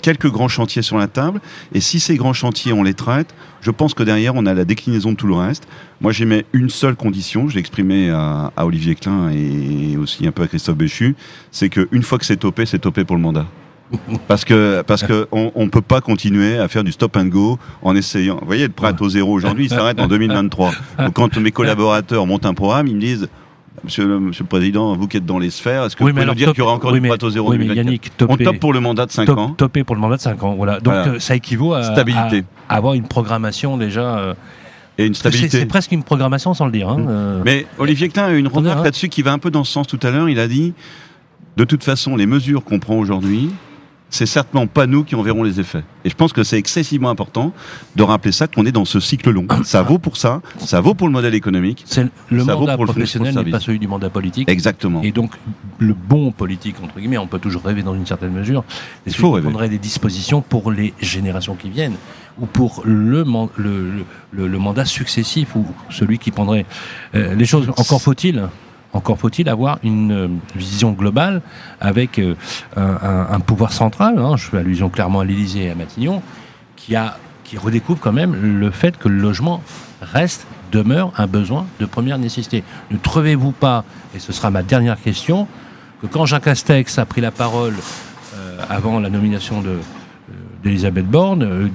quelques 0.00 0.30
grands 0.30 0.48
chantiers 0.48 0.82
sur 0.82 0.98
la 0.98 1.06
table. 1.06 1.40
Et 1.74 1.80
si 1.80 2.00
ces 2.00 2.16
grands 2.16 2.32
chantiers, 2.32 2.72
on 2.72 2.82
les 2.82 2.94
traite, 2.94 3.34
je 3.60 3.70
pense 3.70 3.94
que 3.94 4.02
derrière, 4.02 4.34
on 4.34 4.46
a 4.46 4.54
la 4.54 4.64
déclinaison 4.64 5.12
de 5.12 5.16
tout 5.16 5.26
le 5.26 5.34
reste. 5.34 5.68
Moi, 6.00 6.12
j'émets 6.12 6.46
une 6.52 6.70
seule 6.70 6.96
condition, 6.96 7.48
je 7.48 7.54
l'ai 7.54 7.60
exprimé 7.60 8.08
à, 8.10 8.52
à 8.56 8.64
Olivier 8.64 8.94
Klein 8.94 9.30
et 9.30 9.98
aussi 9.98 10.26
un 10.26 10.32
peu 10.32 10.42
à 10.42 10.46
Christophe 10.46 10.76
Béchu, 10.76 11.14
c'est 11.50 11.68
qu'une 11.68 12.02
fois 12.02 12.18
que 12.18 12.24
c'est 12.24 12.38
topé, 12.38 12.64
c'est 12.64 12.78
topé 12.78 13.04
pour 13.04 13.16
le 13.16 13.22
mandat. 13.22 13.46
Parce 14.28 14.44
que 14.44 14.82
parce 14.82 15.02
que 15.02 15.26
on, 15.32 15.50
on 15.54 15.68
peut 15.68 15.80
pas 15.82 16.00
continuer 16.00 16.58
à 16.58 16.68
faire 16.68 16.84
du 16.84 16.92
stop 16.92 17.16
and 17.16 17.26
go 17.26 17.58
en 17.82 17.96
essayant. 17.96 18.38
Vous 18.40 18.46
voyez, 18.46 18.66
le 18.66 18.72
prêt 18.72 18.94
au 19.00 19.08
zéro 19.08 19.32
aujourd'hui, 19.32 19.64
il 19.66 19.68
s'arrête 19.70 19.98
en 20.00 20.06
2023. 20.06 20.70
Donc 20.98 21.14
quand 21.14 21.36
mes 21.38 21.50
collaborateurs 21.50 22.26
montent 22.26 22.46
un 22.46 22.54
programme, 22.54 22.86
ils 22.86 22.94
me 22.96 23.00
disent 23.00 23.28
Monsieur 23.82 24.06
le, 24.06 24.20
monsieur 24.20 24.44
le 24.44 24.48
Président, 24.48 24.94
vous 24.94 25.08
qui 25.08 25.16
êtes 25.16 25.24
dans 25.24 25.38
les 25.38 25.48
sphères, 25.48 25.84
est-ce 25.84 25.96
que 25.96 26.04
Oui, 26.04 26.10
vous 26.10 26.16
pouvez 26.16 26.26
nous 26.26 26.34
dire 26.34 26.50
qu'il 26.50 26.58
y 26.58 26.62
aura 26.62 26.74
encore 26.74 26.90
oui, 26.92 26.98
du 26.98 27.02
mais- 27.02 27.08
prêt 27.16 27.24
au 27.24 27.30
zéro 27.30 27.50
oui, 27.50 27.56
mais 27.56 27.64
2024? 27.64 27.86
Yannick, 27.86 28.12
On 28.28 28.36
top 28.52 28.58
pour 28.60 28.72
le 28.74 28.80
mandat 28.80 29.06
de 29.06 29.10
5 29.10 29.24
top- 29.24 29.38
ans. 29.38 29.50
topé 29.52 29.84
pour 29.84 29.94
le 29.94 30.02
mandat 30.02 30.16
de 30.16 30.20
5 30.20 30.42
ans. 30.42 30.54
Voilà. 30.54 30.80
Donc 30.80 30.92
Voilà. 30.92 31.12
euh, 31.12 31.18
ça 31.18 31.34
équivaut 31.34 31.72
à, 31.72 31.82
Stabilité. 31.84 32.44
à 32.68 32.76
avoir 32.76 32.92
une 32.92 33.04
programmation 33.08 33.78
déjà. 33.78 34.18
euh, 34.18 34.34
et 34.98 35.06
une 35.06 35.14
stabilité. 35.14 35.60
C'est 35.60 35.66
presque 35.66 35.92
une 35.92 36.02
programmation 36.02 36.52
sans 36.52 36.66
le 36.66 36.72
dire. 36.72 36.90
Hein, 36.90 36.98
mmh. 36.98 37.06
euh. 37.08 37.42
Mais 37.44 37.64
Olivier 37.78 38.10
Klein 38.10 38.24
a 38.24 38.32
une 38.32 38.48
remarque 38.48 38.80
hein. 38.80 38.84
là-dessus 38.84 39.08
qui 39.08 39.22
va 39.22 39.32
un 39.32 39.38
peu 39.38 39.50
dans 39.50 39.64
ce 39.64 39.72
sens 39.72 39.86
tout 39.86 40.00
à 40.02 40.10
l'heure. 40.10 40.28
Il 40.28 40.38
a 40.40 40.46
dit, 40.46 40.74
de 41.56 41.64
toute 41.64 41.82
façon, 41.82 42.16
les 42.16 42.26
mesures 42.26 42.64
qu'on 42.64 42.80
prend 42.80 42.96
aujourd'hui, 42.96 43.48
c'est 44.10 44.26
certainement 44.26 44.66
pas 44.66 44.86
nous 44.86 45.04
qui 45.04 45.14
en 45.14 45.22
verrons 45.22 45.42
les 45.42 45.60
effets. 45.60 45.82
Et 46.04 46.10
je 46.10 46.14
pense 46.14 46.32
que 46.32 46.42
c'est 46.42 46.58
excessivement 46.58 47.10
important 47.10 47.52
de 47.96 48.02
rappeler 48.02 48.32
ça, 48.32 48.46
qu'on 48.48 48.66
est 48.66 48.72
dans 48.72 48.84
ce 48.84 49.00
cycle 49.00 49.30
long. 49.30 49.46
Ça 49.64 49.82
vaut 49.82 49.98
pour 49.98 50.16
ça, 50.16 50.42
ça 50.58 50.80
vaut 50.80 50.94
pour 50.94 51.06
le 51.06 51.12
modèle 51.12 51.34
économique. 51.34 51.84
C'est 51.86 52.06
le 52.30 52.44
mandat 52.44 52.76
professionnel 52.76 53.34
n'est 53.34 53.50
pas 53.50 53.60
celui 53.60 53.78
du 53.78 53.86
mandat 53.86 54.10
politique. 54.10 54.48
Exactement. 54.48 55.02
Et 55.02 55.12
donc, 55.12 55.32
le 55.78 55.94
bon 55.94 56.32
politique, 56.32 56.76
entre 56.82 56.98
guillemets, 56.98 57.18
on 57.18 57.26
peut 57.26 57.38
toujours 57.38 57.62
rêver 57.62 57.82
dans 57.82 57.94
une 57.94 58.06
certaine 58.06 58.32
mesure, 58.32 58.64
il 59.06 59.14
faut 59.14 59.30
rêver. 59.30 59.48
prendrait 59.48 59.68
des 59.68 59.78
dispositions 59.78 60.42
pour 60.42 60.72
les 60.72 60.92
générations 61.00 61.54
qui 61.54 61.70
viennent 61.70 61.96
ou 62.40 62.46
pour 62.46 62.82
le, 62.84 63.24
le, 63.56 64.04
le, 64.32 64.58
mandat 64.58 64.84
successif 64.84 65.54
ou 65.54 65.66
celui 65.90 66.18
qui 66.18 66.30
prendrait 66.30 66.66
euh, 67.14 67.34
les 67.34 67.44
choses. 67.44 67.68
Encore 67.76 68.00
faut-il 68.00 68.48
encore 68.92 69.18
faut-il 69.18 69.48
avoir 69.48 69.78
une 69.82 70.12
euh, 70.12 70.28
vision 70.54 70.92
globale 70.92 71.42
avec 71.80 72.18
euh, 72.18 72.34
un, 72.76 73.40
pouvoir 73.40 73.72
central, 73.72 74.18
hein, 74.18 74.36
je 74.36 74.46
fais 74.46 74.58
allusion 74.58 74.88
clairement 74.88 75.20
à 75.20 75.24
l'Élysée 75.24 75.64
et 75.64 75.70
à 75.70 75.74
Matignon, 75.74 76.22
qui, 76.76 76.96
redécouvre 77.56 78.00
quand 78.00 78.12
même 78.12 78.34
le 78.60 78.70
fait 78.70 78.96
que 78.96 79.08
le 79.08 79.16
logement 79.16 79.62
reste, 80.00 80.46
demeure 80.70 81.12
un 81.18 81.26
besoin 81.26 81.66
de 81.80 81.86
première 81.86 82.16
nécessité. 82.16 82.62
Ne 82.92 82.96
trouvez-vous 82.96 83.50
pas, 83.50 83.84
et 84.14 84.20
ce 84.20 84.32
sera 84.32 84.50
ma 84.50 84.62
dernière 84.62 85.00
question, 85.00 85.48
que 86.00 86.06
quand 86.06 86.26
Jean 86.26 86.38
Castex 86.38 86.96
a 86.98 87.04
pris 87.06 87.20
la 87.20 87.32
parole 87.32 87.74
euh, 88.36 88.60
avant 88.68 89.00
la 89.00 89.10
nomination 89.10 89.62
de, 89.62 89.78
d'Elisabeth 90.62 91.06
Borne, 91.06 91.70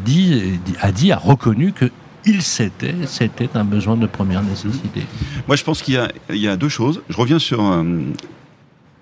a 0.82 0.92
dit, 0.92 1.12
a 1.12 1.18
reconnu 1.18 1.74
que 1.74 1.92
il 2.26 2.42
s'était, 2.42 2.96
c'était 3.08 3.50
un 3.56 3.64
besoin 3.64 3.98
de 3.98 4.08
première 4.08 4.44
nécessité. 4.44 5.04
Moi, 5.48 5.56
je 5.56 5.64
pense 5.64 5.82
qu'il 5.82 5.94
y, 6.30 6.48
a, 6.48 6.56
deux 6.56 6.70
choses. 6.70 7.02
Je 7.10 7.18
reviens 7.18 7.40
sur. 7.40 7.64
Euh, 7.64 7.84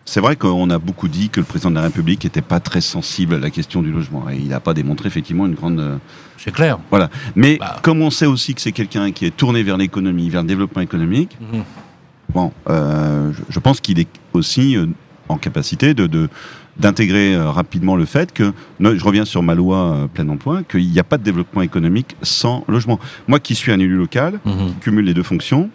c'est 0.06 0.20
vrai 0.20 0.36
qu'on 0.36 0.70
a 0.70 0.80
beaucoup 0.80 1.08
dit 1.08 1.30
que 1.30 1.40
le 1.40 1.46
président 1.46 1.70
de 1.70 1.76
la 1.76 1.84
République 1.84 2.24
n'était 2.26 2.42
pas 2.42 2.60
très 2.60 2.82
sensible 2.82 3.36
à 3.36 3.40
la 3.40 3.50
question 3.50 3.82
du 3.82 3.92
logement. 3.92 4.30
Et 4.30 4.36
il 4.36 4.50
n'a 4.50 4.60
pas 4.60 4.74
démontré 4.74 5.08
effectivement 5.08 5.46
une 5.46 5.54
grande. 5.54 5.80
Euh, 5.80 5.98
c'est 6.38 6.52
clair. 6.52 6.78
Voilà. 6.90 7.10
Mais 7.36 7.58
bah. 7.58 7.80
comme 7.82 8.02
on 8.02 8.10
sait 8.10 8.26
aussi 8.26 8.54
que 8.54 8.62
c'est 8.62 8.74
quelqu'un 8.74 9.12
qui 9.12 9.26
est 9.26 9.36
tourné 9.36 9.64
vers 9.64 9.78
l'économie, 9.78 10.30
vers 10.30 10.42
le 10.42 10.48
développement 10.48 10.82
économique, 10.82 11.38
mhm. 11.40 11.64
bon, 12.34 12.52
euh, 12.70 13.32
je, 13.50 13.60
pense 13.60 13.80
qu'il 13.80 14.00
est 14.00 14.10
aussi 14.34 14.78
en 15.30 15.38
capacité 15.38 15.94
de 15.94 16.30
d'intégrer 16.78 17.36
euh, 17.36 17.50
rapidement 17.50 17.96
le 17.96 18.06
fait 18.06 18.32
que, 18.34 18.52
je 18.80 19.04
reviens 19.04 19.26
sur 19.26 19.44
ma 19.44 19.56
loi 19.56 19.78
euh, 19.78 20.08
plein 20.08 20.28
emploi, 20.30 20.64
qu'il 20.64 20.90
n'y 20.90 21.00
a 21.00 21.04
pas 21.04 21.18
de 21.18 21.24
développement 21.24 21.62
économique 21.62 22.16
sans 22.22 22.64
logement. 22.68 23.00
Moi 23.28 23.40
qui 23.40 23.56
suis 23.56 23.72
un 23.72 23.80
élu 23.80 23.96
local, 23.96 24.40
mhm. 24.46 24.68
qui 24.68 24.74
cumule 24.82 25.06
les 25.06 25.14
deux 25.14 25.24
fonctions, 25.24 25.70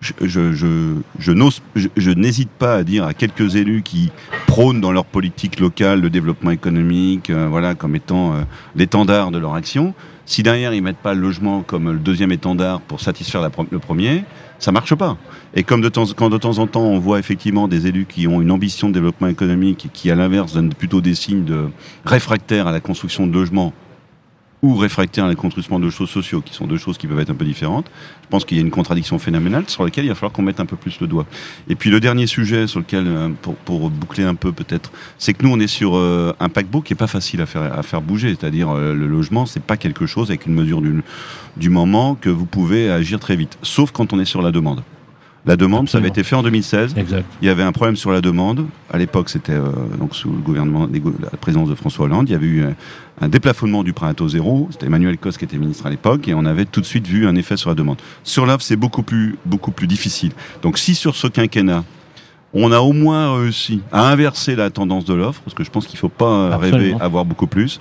je, 0.00 0.12
je, 0.22 0.52
je, 0.52 0.94
je 1.18 1.32
n'ose, 1.32 1.60
je, 1.74 2.10
n'hésite 2.10 2.50
pas 2.50 2.76
à 2.76 2.84
dire 2.84 3.04
à 3.04 3.14
quelques 3.14 3.56
élus 3.56 3.82
qui 3.82 4.12
prônent 4.46 4.80
dans 4.80 4.92
leur 4.92 5.04
politique 5.04 5.58
locale 5.58 6.00
le 6.00 6.08
développement 6.08 6.52
économique, 6.52 7.30
euh, 7.30 7.48
voilà, 7.50 7.74
comme 7.74 7.96
étant 7.96 8.34
l'étendard 8.76 9.32
de 9.32 9.38
leur 9.38 9.54
action. 9.54 9.94
Si 10.24 10.42
derrière 10.42 10.72
ils 10.72 10.82
mettent 10.82 10.98
pas 10.98 11.14
le 11.14 11.20
logement 11.20 11.62
comme 11.62 11.90
le 11.90 11.98
deuxième 11.98 12.30
étendard 12.30 12.80
pour 12.80 13.00
satisfaire 13.00 13.40
la, 13.40 13.50
le 13.70 13.78
premier, 13.78 14.24
ça 14.58 14.72
marche 14.72 14.94
pas. 14.94 15.16
Et 15.54 15.62
comme 15.62 15.80
de 15.80 15.88
temps, 15.88 16.04
quand 16.16 16.30
de 16.30 16.38
temps 16.38 16.58
en 16.58 16.66
temps 16.66 16.82
on 16.82 16.98
voit 16.98 17.18
effectivement 17.18 17.68
des 17.68 17.86
élus 17.86 18.06
qui 18.06 18.26
ont 18.26 18.40
une 18.40 18.50
ambition 18.50 18.88
de 18.88 18.94
développement 18.94 19.28
économique 19.28 19.86
et 19.86 19.88
qui 19.88 20.10
à 20.10 20.14
l'inverse 20.14 20.52
donnent 20.54 20.74
plutôt 20.74 21.00
des 21.00 21.14
signes 21.14 21.44
de 21.44 21.68
réfractaires 22.04 22.66
à 22.66 22.72
la 22.72 22.80
construction 22.80 23.26
de 23.26 23.32
logements 23.32 23.72
ou 24.62 24.76
réfractaires 24.76 25.26
à 25.26 25.34
construction 25.34 25.78
de 25.78 25.88
choses 25.90 26.10
sociaux, 26.10 26.40
qui 26.40 26.54
sont 26.54 26.66
deux 26.66 26.78
choses 26.78 26.98
qui 26.98 27.06
peuvent 27.06 27.20
être 27.20 27.30
un 27.30 27.34
peu 27.34 27.44
différentes. 27.44 27.86
Je 28.22 28.28
pense 28.28 28.44
qu'il 28.44 28.56
y 28.56 28.60
a 28.60 28.62
une 28.62 28.70
contradiction 28.70 29.18
phénoménale 29.18 29.64
sur 29.68 29.84
laquelle 29.84 30.04
il 30.04 30.08
va 30.08 30.14
falloir 30.14 30.32
qu'on 30.32 30.42
mette 30.42 30.60
un 30.60 30.66
peu 30.66 30.76
plus 30.76 31.00
le 31.00 31.06
doigt. 31.06 31.26
Et 31.68 31.74
puis 31.74 31.90
le 31.90 32.00
dernier 32.00 32.26
sujet 32.26 32.66
sur 32.66 32.80
lequel, 32.80 33.04
euh, 33.06 33.28
pour, 33.64 33.90
boucler 33.90 34.24
un 34.24 34.34
peu 34.34 34.52
peut-être, 34.52 34.90
c'est 35.16 35.34
que 35.34 35.44
nous 35.44 35.52
on 35.52 35.60
est 35.60 35.68
sur 35.68 35.96
euh, 35.96 36.34
un 36.40 36.48
paquebot 36.48 36.82
qui 36.82 36.92
est 36.92 36.96
pas 36.96 37.06
facile 37.06 37.40
à 37.40 37.82
faire 37.82 38.02
bouger. 38.02 38.36
C'est-à-dire 38.38 38.70
euh, 38.70 38.94
le 38.94 39.06
logement, 39.06 39.46
c'est 39.46 39.62
pas 39.62 39.76
quelque 39.76 40.06
chose 40.06 40.30
avec 40.30 40.46
une 40.46 40.54
mesure 40.54 40.82
du 41.56 41.70
moment 41.70 42.14
que 42.14 42.30
vous 42.30 42.46
pouvez 42.46 42.90
agir 42.90 43.20
très 43.20 43.36
vite, 43.36 43.58
sauf 43.62 43.92
quand 43.92 44.12
on 44.12 44.20
est 44.20 44.24
sur 44.24 44.42
la 44.42 44.50
demande. 44.50 44.82
La 45.46 45.56
demande, 45.56 45.88
ça 45.88 45.98
avait 45.98 46.08
été 46.08 46.24
fait 46.24 46.36
en 46.36 46.42
2016. 46.42 46.94
Exact. 46.96 47.24
Il 47.40 47.46
y 47.46 47.50
avait 47.50 47.62
un 47.62 47.72
problème 47.72 47.96
sur 47.96 48.10
la 48.10 48.20
demande. 48.20 48.66
À 48.92 48.98
l'époque, 48.98 49.30
c'était 49.30 49.52
euh, 49.52 49.70
donc 49.98 50.14
sous 50.14 50.30
le 50.30 50.38
gouvernement, 50.38 50.88
la 51.22 51.38
présidence 51.38 51.68
de 51.70 51.74
François 51.74 52.04
Hollande. 52.04 52.28
Il 52.28 52.32
y 52.32 52.34
avait 52.34 52.46
eu 52.46 52.64
un, 53.20 53.28
déplafonnement 53.28 53.82
du 53.82 53.92
prêt 53.92 54.08
à 54.08 54.14
taux 54.14 54.28
zéro. 54.28 54.68
C'était 54.70 54.86
Emmanuel 54.86 55.16
Cos 55.16 55.30
qui 55.30 55.44
était 55.44 55.56
ministre 55.56 55.86
à 55.86 55.90
l'époque, 55.90 56.28
et 56.28 56.34
on 56.34 56.44
avait 56.44 56.64
tout 56.64 56.80
de 56.80 56.86
suite 56.86 57.06
vu 57.06 57.26
un 57.26 57.34
effet 57.36 57.56
sur 57.56 57.70
la 57.70 57.74
demande. 57.74 57.98
Sur 58.24 58.46
l'offre, 58.46 58.62
c'est 58.62 58.76
beaucoup 58.76 59.02
plus 59.02 59.36
beaucoup 59.46 59.70
plus 59.70 59.86
difficile. 59.86 60.32
Donc, 60.62 60.76
si 60.76 60.94
sur 60.94 61.16
ce 61.16 61.26
quinquennat 61.26 61.84
on 62.54 62.72
a 62.72 62.78
au 62.80 62.92
moins 62.92 63.38
réussi 63.38 63.82
à 63.92 64.08
inverser 64.08 64.56
la 64.56 64.70
tendance 64.70 65.04
de 65.04 65.14
l'offre, 65.14 65.42
parce 65.42 65.54
que 65.54 65.64
je 65.64 65.70
pense 65.70 65.86
qu'il 65.86 65.96
ne 65.96 66.00
faut 66.00 66.08
pas 66.08 66.56
rêver 66.56 66.94
à 66.98 67.04
avoir 67.04 67.24
beaucoup 67.24 67.46
plus. 67.46 67.78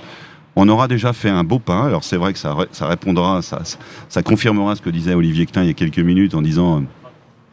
On 0.58 0.68
aura 0.70 0.88
déjà 0.88 1.14
fait 1.14 1.30
un 1.30 1.44
beau 1.44 1.60
pas. 1.60 1.86
Alors 1.86 2.04
c'est 2.04 2.18
vrai 2.18 2.34
que 2.34 2.40
ça, 2.40 2.56
ça 2.72 2.88
répondra, 2.88 3.42
ça, 3.42 3.62
ça 4.10 4.24
confirmera 4.24 4.76
ce 4.76 4.82
que 4.82 4.90
disait 4.90 5.14
Olivier 5.14 5.46
Klein 5.46 5.64
il 5.64 5.68
y 5.68 5.70
a 5.70 5.74
quelques 5.74 6.00
minutes 6.00 6.34
en 6.34 6.42
disant 6.42 6.84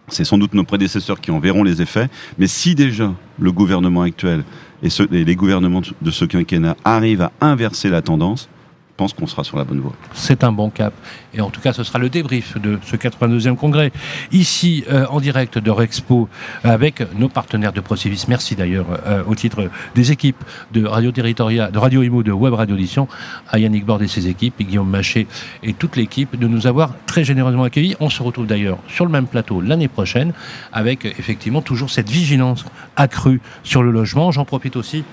c'est 0.09 0.25
sans 0.25 0.39
doute 0.39 0.55
nos 0.55 0.65
prédécesseurs 0.65 1.21
qui 1.21 1.31
en 1.31 1.39
verront 1.39 1.63
les 1.63 1.81
effets. 1.81 2.09
Mais 2.39 2.47
si 2.47 2.75
déjà 2.75 3.13
le 3.39 3.53
gouvernement 3.53 4.03
actuel 4.03 4.45
et, 4.83 4.89
les 5.11 5.37
gouvernements 5.37 5.83
de 6.03 6.11
ce 6.11 6.25
quinquennat 6.25 6.77
arrivent 6.85 7.23
à 7.23 7.33
inverser 7.41 7.89
la 7.89 8.03
tendance, 8.03 8.49
pense 8.97 9.13
qu'on 9.13 9.27
sera 9.27 9.45
sur 9.45 9.57
la 9.57 9.65
bonne 9.65 9.81
voie. 9.81 9.93
C'est 10.13 10.45
un 10.45 10.53
bon 10.53 10.71
cap. 10.71 10.93
Et 11.33 11.41
en 11.41 11.51
tout 11.51 11.61
cas, 11.61 11.73
ce 11.73 11.83
sera 11.83 11.99
le 11.99 12.09
débrief 12.09 12.61
de 12.61 12.79
ce 12.85 12.97
82e 12.97 13.57
congrès. 13.57 13.93
Ici, 14.31 14.85
euh, 14.91 15.07
en 15.11 15.21
direct 15.21 15.59
de 15.59 15.71
Rexpo, 15.71 16.29
avec 16.63 17.03
nos 17.19 17.29
partenaires 17.29 17.73
de 17.73 17.81
Procivis. 17.81 18.27
Merci 18.29 18.55
d'ailleurs 18.55 18.87
euh, 19.07 19.23
au 19.27 19.35
titre 19.35 19.69
des 19.95 20.13
équipes 20.13 20.43
de 20.73 20.87
Radio 20.87 21.11
Territoria, 21.11 21.71
de 21.71 21.79
Radio 21.79 22.03
Imo, 22.03 22.23
de 22.23 22.33
Web 22.33 22.55
Radio 22.55 22.75
Audition, 22.75 23.09
à 23.49 23.59
Yannick 23.59 23.85
Bord 23.85 24.03
et 24.03 24.09
ses 24.09 24.29
équipes, 24.29 24.55
et 24.61 24.65
Guillaume 24.65 24.89
Maché 24.89 25.27
et 25.63 25.73
toute 25.73 25.97
l'équipe 25.97 26.39
de 26.39 26.47
nous 26.47 26.67
avoir 26.67 26.93
très 27.07 27.25
généreusement 27.25 27.65
accueillis. 27.65 27.97
On 28.01 28.11
se 28.11 28.23
retrouve 28.23 28.47
d'ailleurs 28.47 28.79
sur 28.89 29.05
le 29.05 29.11
même 29.11 29.27
plateau 29.27 29.61
l'année 29.61 29.89
prochaine, 29.89 30.33
avec 30.73 31.05
effectivement 31.05 31.63
toujours 31.63 31.91
cette 31.91 32.09
vigilance 32.09 32.65
accrue 32.97 33.41
sur 33.65 33.83
le 33.83 33.91
logement. 33.91 34.31
J'en 34.31 34.45
profite 34.45 34.77
aussi 34.77 35.05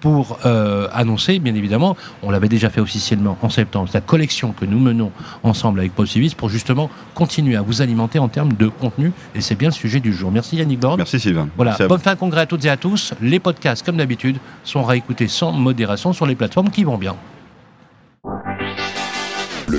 pour 0.00 0.38
euh, 0.46 0.88
annoncer, 0.92 1.38
bien 1.38 1.54
évidemment, 1.54 1.96
on 2.22 2.30
l'avait 2.30 2.48
déjà 2.48 2.70
fait 2.70 2.80
officiellement 2.80 3.36
en 3.42 3.48
septembre, 3.48 3.88
la 3.92 4.00
collection 4.00 4.52
que 4.52 4.64
nous 4.64 4.78
menons 4.78 5.10
ensemble 5.42 5.80
avec 5.80 5.92
Civis 6.06 6.34
pour 6.34 6.48
justement 6.48 6.90
continuer 7.14 7.56
à 7.56 7.62
vous 7.62 7.82
alimenter 7.82 8.18
en 8.18 8.28
termes 8.28 8.52
de 8.52 8.68
contenu. 8.68 9.12
Et 9.34 9.40
c'est 9.40 9.56
bien 9.56 9.68
le 9.68 9.74
sujet 9.74 10.00
du 10.00 10.12
jour. 10.12 10.30
Merci 10.30 10.56
Yannick 10.56 10.80
Bord. 10.80 10.96
Merci 10.96 11.18
Sylvain. 11.18 11.48
Voilà, 11.56 11.76
bonne 11.88 11.98
fin 11.98 12.14
de 12.14 12.18
congrès 12.18 12.42
à 12.42 12.46
toutes 12.46 12.64
et 12.64 12.70
à 12.70 12.76
tous. 12.76 13.14
Les 13.20 13.40
podcasts, 13.40 13.84
comme 13.84 13.96
d'habitude, 13.96 14.38
sont 14.64 14.84
réécoutés 14.84 15.28
sans 15.28 15.52
modération 15.52 16.12
sur 16.12 16.26
les 16.26 16.34
plateformes 16.34 16.70
qui 16.70 16.84
vont 16.84 16.98
bien. 16.98 17.16